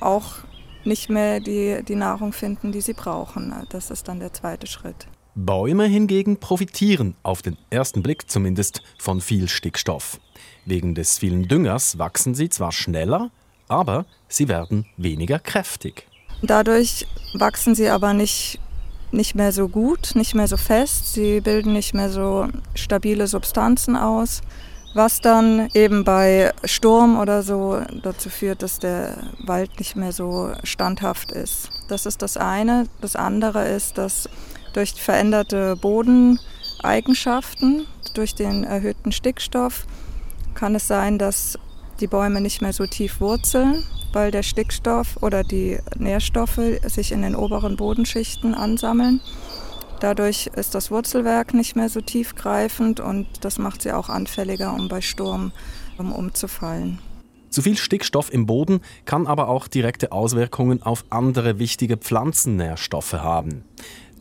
auch 0.00 0.36
nicht 0.84 1.10
mehr 1.10 1.40
die, 1.40 1.82
die 1.86 1.94
Nahrung 1.94 2.32
finden, 2.32 2.72
die 2.72 2.80
sie 2.80 2.94
brauchen. 2.94 3.52
Das 3.68 3.90
ist 3.90 4.08
dann 4.08 4.18
der 4.18 4.32
zweite 4.32 4.66
Schritt. 4.66 5.08
Bäume 5.34 5.84
hingegen 5.84 6.40
profitieren, 6.40 7.14
auf 7.22 7.42
den 7.42 7.58
ersten 7.68 8.02
Blick 8.02 8.30
zumindest, 8.30 8.80
von 8.98 9.20
viel 9.20 9.46
Stickstoff. 9.46 10.18
Wegen 10.64 10.94
des 10.94 11.18
vielen 11.18 11.48
Düngers 11.48 11.98
wachsen 11.98 12.34
sie 12.34 12.48
zwar 12.48 12.72
schneller, 12.72 13.30
aber 13.68 14.06
sie 14.26 14.48
werden 14.48 14.86
weniger 14.96 15.38
kräftig. 15.38 16.06
Dadurch 16.40 17.06
wachsen 17.34 17.74
sie 17.74 17.90
aber 17.90 18.14
nicht 18.14 18.58
nicht 19.12 19.34
mehr 19.34 19.52
so 19.52 19.68
gut, 19.68 20.12
nicht 20.14 20.34
mehr 20.34 20.48
so 20.48 20.56
fest. 20.56 21.14
Sie 21.14 21.40
bilden 21.40 21.72
nicht 21.72 21.94
mehr 21.94 22.10
so 22.10 22.48
stabile 22.74 23.26
Substanzen 23.26 23.96
aus, 23.96 24.42
was 24.94 25.20
dann 25.20 25.68
eben 25.74 26.04
bei 26.04 26.52
Sturm 26.64 27.18
oder 27.18 27.42
so 27.42 27.80
dazu 28.02 28.30
führt, 28.30 28.62
dass 28.62 28.78
der 28.78 29.16
Wald 29.44 29.78
nicht 29.78 29.96
mehr 29.96 30.12
so 30.12 30.52
standhaft 30.64 31.32
ist. 31.32 31.70
Das 31.88 32.06
ist 32.06 32.22
das 32.22 32.36
eine. 32.36 32.86
Das 33.00 33.16
andere 33.16 33.68
ist, 33.68 33.98
dass 33.98 34.28
durch 34.72 34.94
veränderte 34.94 35.76
Bodeneigenschaften, 35.76 37.86
durch 38.14 38.34
den 38.34 38.64
erhöhten 38.64 39.12
Stickstoff, 39.12 39.86
kann 40.54 40.74
es 40.74 40.86
sein, 40.86 41.18
dass 41.18 41.58
die 42.00 42.06
Bäume 42.06 42.40
nicht 42.40 42.62
mehr 42.62 42.72
so 42.72 42.86
tief 42.86 43.20
wurzeln, 43.20 43.84
weil 44.12 44.30
der 44.30 44.42
Stickstoff 44.42 45.18
oder 45.20 45.44
die 45.44 45.78
Nährstoffe 45.96 46.60
sich 46.86 47.12
in 47.12 47.22
den 47.22 47.34
oberen 47.34 47.76
Bodenschichten 47.76 48.54
ansammeln. 48.54 49.20
Dadurch 50.00 50.48
ist 50.56 50.74
das 50.74 50.90
Wurzelwerk 50.90 51.54
nicht 51.54 51.76
mehr 51.76 51.88
so 51.88 52.00
tiefgreifend 52.00 52.98
und 53.00 53.26
das 53.42 53.58
macht 53.58 53.82
sie 53.82 53.92
auch 53.92 54.08
anfälliger, 54.08 54.74
um 54.74 54.88
bei 54.88 55.00
Sturm 55.00 55.52
umzufallen. 55.98 56.98
Zu 57.50 57.62
viel 57.62 57.76
Stickstoff 57.76 58.32
im 58.32 58.46
Boden 58.46 58.80
kann 59.04 59.26
aber 59.26 59.48
auch 59.48 59.68
direkte 59.68 60.10
Auswirkungen 60.10 60.82
auf 60.82 61.04
andere 61.10 61.58
wichtige 61.58 61.98
Pflanzennährstoffe 61.98 63.12
haben. 63.12 63.64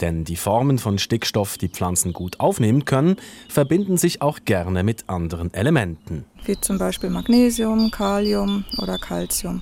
Denn 0.02 0.26
die 0.26 0.36
Formen 0.36 0.80
von 0.80 1.00
Stickstoff, 1.00 1.58
die 1.58 1.70
Pflanzen 1.70 2.12
gut 2.12 2.40
aufnehmen 2.40 2.86
können, 2.86 3.16
verbinden 3.48 3.98
sich 3.98 4.22
auch 4.22 4.40
gerne 4.46 4.84
mit 4.84 5.10
anderen 5.10 5.54
Elementen. 5.54 6.26
Wie 6.46 6.60
zum 6.60 6.78
Beispiel 6.78 7.10
Magnesium, 7.10 7.92
Kalium 7.92 8.66
oder 8.78 8.98
Calcium. 8.98 9.62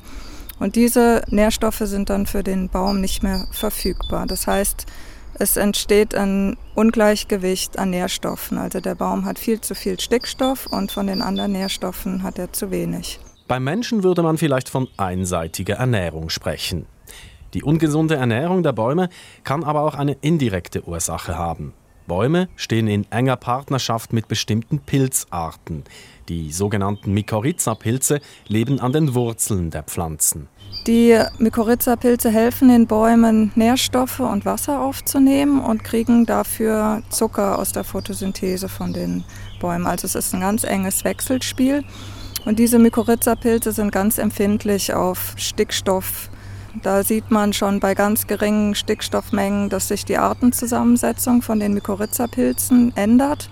Und 0.60 0.76
diese 0.76 1.24
Nährstoffe 1.28 1.82
sind 1.84 2.10
dann 2.10 2.26
für 2.26 2.44
den 2.44 2.70
Baum 2.70 3.00
nicht 3.00 3.24
mehr 3.24 3.48
verfügbar. 3.52 4.26
Das 4.28 4.48
heißt, 4.48 4.86
es 5.42 5.56
entsteht 5.56 6.16
ein 6.16 6.58
Ungleichgewicht 6.76 7.80
an 7.80 7.92
Nährstoffen. 7.92 8.58
Also 8.58 8.82
der 8.82 8.96
Baum 8.96 9.24
hat 9.26 9.40
viel 9.40 9.62
zu 9.62 9.74
viel 9.74 10.00
Stickstoff 10.00 10.68
und 10.68 10.92
von 10.92 11.08
den 11.08 11.22
anderen 11.22 11.54
Nährstoffen 11.54 12.24
hat 12.24 12.38
er 12.38 12.52
zu 12.52 12.72
wenig. 12.72 13.20
Beim 13.48 13.64
Menschen 13.64 14.04
würde 14.04 14.22
man 14.22 14.38
vielleicht 14.38 14.70
von 14.70 14.88
einseitiger 14.98 15.76
Ernährung 15.76 16.30
sprechen. 16.30 16.86
Die 17.54 17.64
ungesunde 17.64 18.16
Ernährung 18.16 18.62
der 18.62 18.74
Bäume 18.74 19.10
kann 19.44 19.64
aber 19.64 19.82
auch 19.84 19.96
eine 19.96 20.18
indirekte 20.22 20.88
Ursache 20.88 21.38
haben. 21.38 21.74
Bäume 22.10 22.50
stehen 22.58 22.90
in 22.90 23.10
enger 23.10 23.38
Partnerschaft 23.38 24.12
mit 24.12 24.28
bestimmten 24.28 24.80
Pilzarten. 24.80 25.86
Die 26.28 26.52
sogenannten 26.52 27.14
Mykorrhiza-Pilze 27.14 28.20
leben 28.50 28.82
an 28.82 28.92
den 28.92 29.16
Wurzeln 29.16 29.72
der 29.72 29.84
Pflanzen. 29.84 30.50
Die 30.86 31.18
Mykorrhiza-Pilze 31.38 32.30
helfen 32.30 32.68
den 32.68 32.88
Bäumen, 32.88 33.52
Nährstoffe 33.56 34.20
und 34.20 34.46
Wasser 34.46 34.82
aufzunehmen 34.82 35.62
und 35.62 35.86
kriegen 35.86 36.26
dafür 36.26 37.04
Zucker 37.10 37.58
aus 37.58 37.72
der 37.72 37.86
Photosynthese 37.86 38.68
von 38.68 38.92
den 38.92 39.24
Bäumen. 39.62 39.88
Also 39.88 40.06
es 40.06 40.16
ist 40.16 40.34
ein 40.34 40.42
ganz 40.42 40.66
enges 40.66 41.06
Wechselspiel. 41.06 41.86
Und 42.46 42.60
diese 42.60 42.80
Mykorrhiza-Pilze 42.80 43.72
sind 43.72 43.92
ganz 43.92 44.18
empfindlich 44.18 44.94
auf 44.94 45.34
Stickstoff, 45.38 46.30
da 46.82 47.04
sieht 47.04 47.32
man 47.32 47.54
schon 47.54 47.80
bei 47.80 47.96
ganz 47.96 48.28
geringen 48.28 48.76
Stickstoffmengen, 48.76 49.70
dass 49.70 49.88
sich 49.88 50.06
die 50.06 50.18
Artenzusammensetzung 50.18 51.42
von 51.42 51.60
den 51.60 51.74
Mykorrhiza-Pilzen 51.74 52.96
ändert 52.96 53.50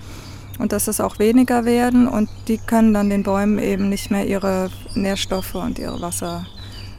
und 0.60 0.72
dass 0.72 0.88
es 0.88 1.00
auch 1.02 1.20
weniger 1.20 1.66
werden 1.66 2.08
und 2.08 2.30
die 2.48 2.58
können 2.58 2.94
dann 2.94 3.10
den 3.10 3.24
Bäumen 3.24 3.60
eben 3.60 3.90
nicht 3.90 4.12
mehr 4.12 4.26
ihre 4.26 4.70
Nährstoffe 4.96 5.56
und 5.56 5.80
ihre 5.80 6.02
Wasser 6.02 6.46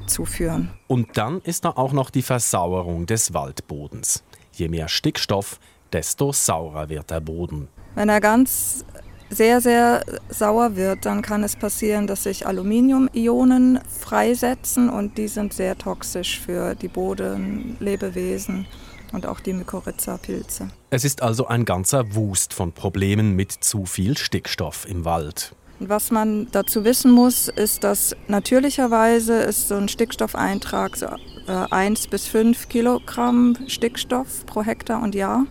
zuführen. 0.06 0.70
Und 0.86 1.16
dann 1.16 1.40
ist 1.42 1.64
da 1.64 1.70
auch 1.70 1.92
noch 1.92 2.10
die 2.10 2.22
Versauerung 2.22 3.06
des 3.06 3.34
Waldbodens. 3.34 4.24
Je 4.52 4.68
mehr 4.68 4.88
Stickstoff, 4.88 5.58
desto 5.92 6.32
saurer 6.32 6.88
wird 6.88 7.10
der 7.10 7.20
Boden. 7.20 7.68
Wenn 7.94 8.08
er 8.08 8.20
ganz 8.20 8.84
sehr, 9.30 9.60
sehr 9.60 10.04
sauer 10.28 10.76
wird, 10.76 11.04
dann 11.04 11.22
kann 11.22 11.42
es 11.42 11.56
passieren, 11.56 12.06
dass 12.06 12.24
sich 12.24 12.46
Aluminium-Ionen 12.46 13.80
freisetzen 14.00 14.88
und 14.88 15.18
die 15.18 15.28
sind 15.28 15.52
sehr 15.52 15.76
toxisch 15.76 16.40
für 16.40 16.74
die 16.74 16.88
Bodenlebewesen 16.88 18.66
und 19.12 19.26
auch 19.26 19.40
die 19.40 19.52
Mykorrhiza-Pilze. 19.52 20.68
Es 20.90 21.04
ist 21.04 21.22
also 21.22 21.46
ein 21.46 21.64
ganzer 21.64 22.14
Wust 22.14 22.54
von 22.54 22.72
Problemen 22.72 23.36
mit 23.36 23.52
zu 23.52 23.86
viel 23.86 24.16
Stickstoff 24.16 24.86
im 24.88 25.04
Wald. 25.04 25.54
Was 25.80 26.10
man 26.10 26.48
dazu 26.50 26.84
wissen 26.84 27.12
muss, 27.12 27.48
ist, 27.48 27.84
dass 27.84 28.16
natürlicherweise 28.26 29.34
ist 29.42 29.68
so 29.68 29.76
ein 29.76 29.88
Stickstoffeintrag 29.88 30.96
so 30.96 31.06
1 31.46 32.04
äh, 32.04 32.08
bis 32.08 32.26
5 32.26 32.68
Kilogramm 32.68 33.56
Stickstoff 33.68 34.44
pro 34.44 34.62
Hektar 34.62 35.02
und 35.02 35.14
Jahr. 35.14 35.46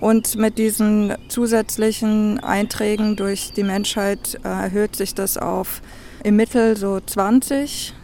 Und 0.00 0.36
mit 0.36 0.56
diesen 0.56 1.14
zusätzlichen 1.28 2.40
Einträgen 2.40 3.16
durch 3.16 3.52
die 3.52 3.62
Menschheit 3.62 4.40
äh, 4.44 4.48
erhöht 4.48 4.96
sich 4.96 5.14
das 5.14 5.36
auf 5.36 5.82
im 6.24 6.36
Mittel 6.36 6.76
so 6.76 7.00
20, 7.00 7.94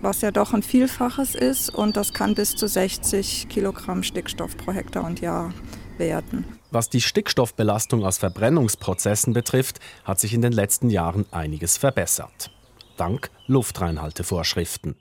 was 0.00 0.20
ja 0.20 0.30
doch 0.30 0.52
ein 0.52 0.62
Vielfaches 0.62 1.34
ist. 1.34 1.74
Und 1.74 1.96
das 1.96 2.12
kann 2.12 2.34
bis 2.34 2.54
zu 2.54 2.68
60 2.68 3.48
Kilogramm 3.48 4.04
Stickstoff 4.04 4.56
pro 4.56 4.72
Hektar 4.72 5.04
und 5.04 5.20
Jahr 5.20 5.52
werden. 5.98 6.44
Was 6.70 6.88
die 6.88 7.00
Stickstoffbelastung 7.00 8.04
aus 8.04 8.18
Verbrennungsprozessen 8.18 9.32
betrifft, 9.32 9.80
hat 10.04 10.20
sich 10.20 10.34
in 10.34 10.42
den 10.42 10.52
letzten 10.52 10.90
Jahren 10.90 11.26
einiges 11.32 11.76
verbessert. 11.76 12.50
Dank 12.96 13.30
Luftreinhaltevorschriften. 13.46 14.96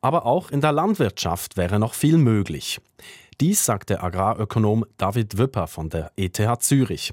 Aber 0.00 0.26
auch 0.26 0.50
in 0.50 0.60
der 0.60 0.72
Landwirtschaft 0.72 1.56
wäre 1.56 1.78
noch 1.78 1.94
viel 1.94 2.18
möglich. 2.18 2.80
Dies 3.40 3.64
sagt 3.64 3.90
der 3.90 4.04
Agrarökonom 4.04 4.84
David 4.96 5.38
Wüpper 5.38 5.66
von 5.66 5.88
der 5.88 6.12
ETH 6.16 6.40
Zürich. 6.60 7.12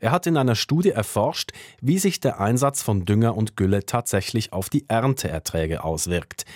Er 0.00 0.12
hat 0.12 0.26
in 0.26 0.36
einer 0.36 0.54
Studie 0.54 0.90
erforscht, 0.90 1.52
wie 1.80 1.98
sich 1.98 2.20
der 2.20 2.40
Einsatz 2.40 2.82
von 2.82 3.04
Dünger 3.04 3.36
und 3.36 3.56
Gülle 3.56 3.84
tatsächlich 3.84 4.52
auf 4.52 4.70
die 4.70 4.86
Ernteerträge 4.88 5.84
auswirkt. 5.84 6.46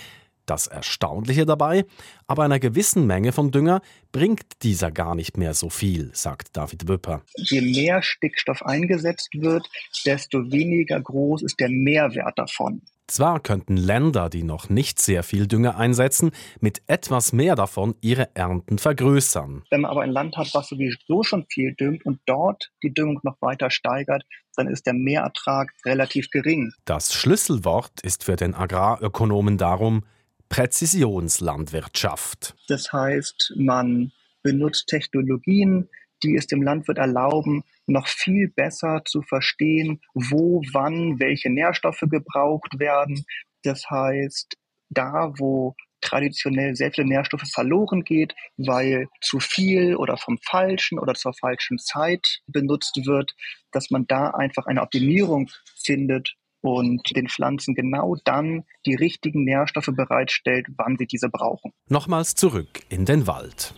Das 0.46 0.66
Erstaunliche 0.66 1.46
dabei, 1.46 1.86
aber 2.26 2.44
einer 2.44 2.58
gewissen 2.58 3.06
Menge 3.06 3.32
von 3.32 3.50
Dünger 3.50 3.80
bringt 4.12 4.62
dieser 4.62 4.90
gar 4.90 5.14
nicht 5.14 5.38
mehr 5.38 5.54
so 5.54 5.70
viel, 5.70 6.10
sagt 6.14 6.56
David 6.56 6.88
Wüpper. 6.88 7.22
Je 7.36 7.62
mehr 7.62 8.02
Stickstoff 8.02 8.62
eingesetzt 8.62 9.30
wird, 9.32 9.66
desto 10.04 10.50
weniger 10.50 11.00
groß 11.00 11.42
ist 11.42 11.60
der 11.60 11.70
Mehrwert 11.70 12.38
davon. 12.38 12.82
Zwar 13.06 13.40
könnten 13.40 13.76
Länder, 13.76 14.30
die 14.30 14.42
noch 14.42 14.70
nicht 14.70 14.98
sehr 14.98 15.22
viel 15.22 15.46
Dünger 15.46 15.76
einsetzen, 15.76 16.30
mit 16.60 16.82
etwas 16.86 17.32
mehr 17.32 17.54
davon 17.54 17.94
ihre 18.00 18.34
Ernten 18.34 18.78
vergrößern. 18.78 19.62
Wenn 19.70 19.82
man 19.82 19.90
aber 19.90 20.02
ein 20.02 20.10
Land 20.10 20.36
hat, 20.36 20.54
was 20.54 20.68
sowieso 20.68 21.22
schon 21.22 21.44
viel 21.48 21.74
düngt 21.74 22.06
und 22.06 22.20
dort 22.24 22.72
die 22.82 22.94
Düngung 22.94 23.20
noch 23.22 23.36
weiter 23.40 23.70
steigert, 23.70 24.24
dann 24.56 24.68
ist 24.68 24.86
der 24.86 24.94
Mehrertrag 24.94 25.70
relativ 25.84 26.30
gering. 26.30 26.72
Das 26.86 27.12
Schlüsselwort 27.12 28.00
ist 28.02 28.24
für 28.24 28.36
den 28.36 28.54
Agrarökonomen 28.54 29.58
darum 29.58 30.04
Präzisionslandwirtschaft. 30.48 32.54
Das 32.68 32.92
heißt, 32.92 33.54
man 33.56 34.12
benutzt 34.42 34.86
Technologien, 34.86 35.88
die 36.24 36.36
es 36.36 36.46
dem 36.46 36.62
Landwirt 36.62 36.98
erlauben, 36.98 37.62
noch 37.86 38.08
viel 38.08 38.48
besser 38.48 39.02
zu 39.04 39.22
verstehen, 39.22 40.00
wo, 40.14 40.62
wann, 40.72 41.20
welche 41.20 41.50
Nährstoffe 41.50 42.04
gebraucht 42.10 42.78
werden. 42.78 43.24
Das 43.62 43.88
heißt, 43.90 44.56
da, 44.90 45.32
wo 45.38 45.74
traditionell 46.00 46.74
sehr 46.76 46.92
viele 46.92 47.08
Nährstoffe 47.08 47.48
verloren 47.52 48.04
geht, 48.04 48.34
weil 48.56 49.08
zu 49.20 49.40
viel 49.40 49.96
oder 49.96 50.16
vom 50.16 50.38
falschen 50.44 50.98
oder 50.98 51.14
zur 51.14 51.32
falschen 51.34 51.78
Zeit 51.78 52.40
benutzt 52.46 53.00
wird, 53.04 53.32
dass 53.72 53.90
man 53.90 54.06
da 54.06 54.30
einfach 54.30 54.66
eine 54.66 54.82
Optimierung 54.82 55.50
findet 55.82 56.34
und 56.60 57.14
den 57.14 57.28
Pflanzen 57.28 57.74
genau 57.74 58.16
dann 58.24 58.64
die 58.86 58.94
richtigen 58.94 59.44
Nährstoffe 59.44 59.90
bereitstellt, 59.94 60.66
wann 60.76 60.96
sie 60.96 61.06
diese 61.06 61.28
brauchen. 61.28 61.72
Nochmals 61.88 62.34
zurück 62.34 62.80
in 62.88 63.04
den 63.04 63.26
Wald. 63.26 63.74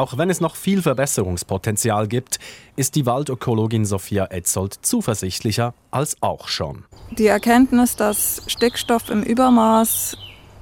Auch 0.00 0.16
wenn 0.16 0.30
es 0.30 0.40
noch 0.40 0.56
viel 0.56 0.80
Verbesserungspotenzial 0.80 2.08
gibt, 2.08 2.38
ist 2.74 2.94
die 2.94 3.04
Waldökologin 3.04 3.84
Sophia 3.84 4.28
Etzold 4.30 4.78
zuversichtlicher 4.80 5.74
als 5.90 6.16
auch 6.22 6.48
schon. 6.48 6.86
Die 7.10 7.26
Erkenntnis, 7.26 7.96
dass 7.96 8.40
Stickstoff 8.46 9.10
im 9.10 9.22
Übermaß 9.22 10.16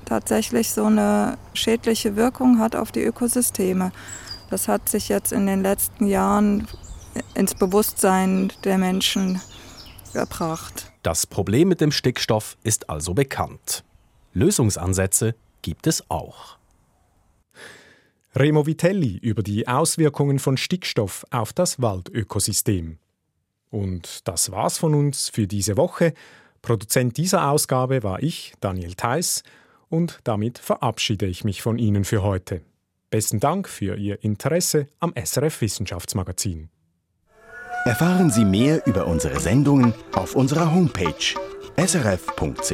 tatsächlich 0.06 0.72
so 0.72 0.86
eine 0.86 1.38
schädliche 1.54 2.16
Wirkung 2.16 2.58
hat 2.58 2.74
auf 2.74 2.90
die 2.90 3.04
Ökosysteme, 3.04 3.92
das 4.50 4.66
hat 4.66 4.88
sich 4.88 5.08
jetzt 5.08 5.30
in 5.30 5.46
den 5.46 5.62
letzten 5.62 6.08
Jahren 6.08 6.66
ins 7.34 7.54
Bewusstsein 7.54 8.52
der 8.64 8.76
Menschen 8.76 9.40
gebracht. 10.14 10.90
Das 11.04 11.28
Problem 11.28 11.68
mit 11.68 11.80
dem 11.80 11.92
Stickstoff 11.92 12.56
ist 12.64 12.90
also 12.90 13.14
bekannt. 13.14 13.84
Lösungsansätze 14.34 15.36
gibt 15.62 15.86
es 15.86 16.02
auch. 16.10 16.57
Remo 18.36 18.66
Vitelli 18.66 19.16
über 19.18 19.42
die 19.42 19.66
Auswirkungen 19.68 20.38
von 20.38 20.56
Stickstoff 20.56 21.24
auf 21.30 21.52
das 21.52 21.80
Waldökosystem. 21.80 22.98
Und 23.70 24.28
das 24.28 24.50
war's 24.50 24.78
von 24.78 24.94
uns 24.94 25.28
für 25.28 25.46
diese 25.46 25.76
Woche. 25.76 26.14
Produzent 26.62 27.16
dieser 27.16 27.50
Ausgabe 27.50 28.02
war 28.02 28.22
ich, 28.22 28.54
Daniel 28.60 28.94
Theiss, 28.94 29.42
und 29.88 30.20
damit 30.24 30.58
verabschiede 30.58 31.26
ich 31.26 31.44
mich 31.44 31.62
von 31.62 31.78
Ihnen 31.78 32.04
für 32.04 32.22
heute. 32.22 32.60
Besten 33.10 33.40
Dank 33.40 33.68
für 33.68 33.96
Ihr 33.96 34.22
Interesse 34.22 34.86
am 35.00 35.14
SRF 35.16 35.62
Wissenschaftsmagazin. 35.62 36.68
Erfahren 37.84 38.30
Sie 38.30 38.44
mehr 38.44 38.86
über 38.86 39.06
unsere 39.06 39.40
Sendungen 39.40 39.94
auf 40.12 40.34
unserer 40.34 40.74
Homepage 40.74 41.14
srf.ch-kultur. 41.76 42.68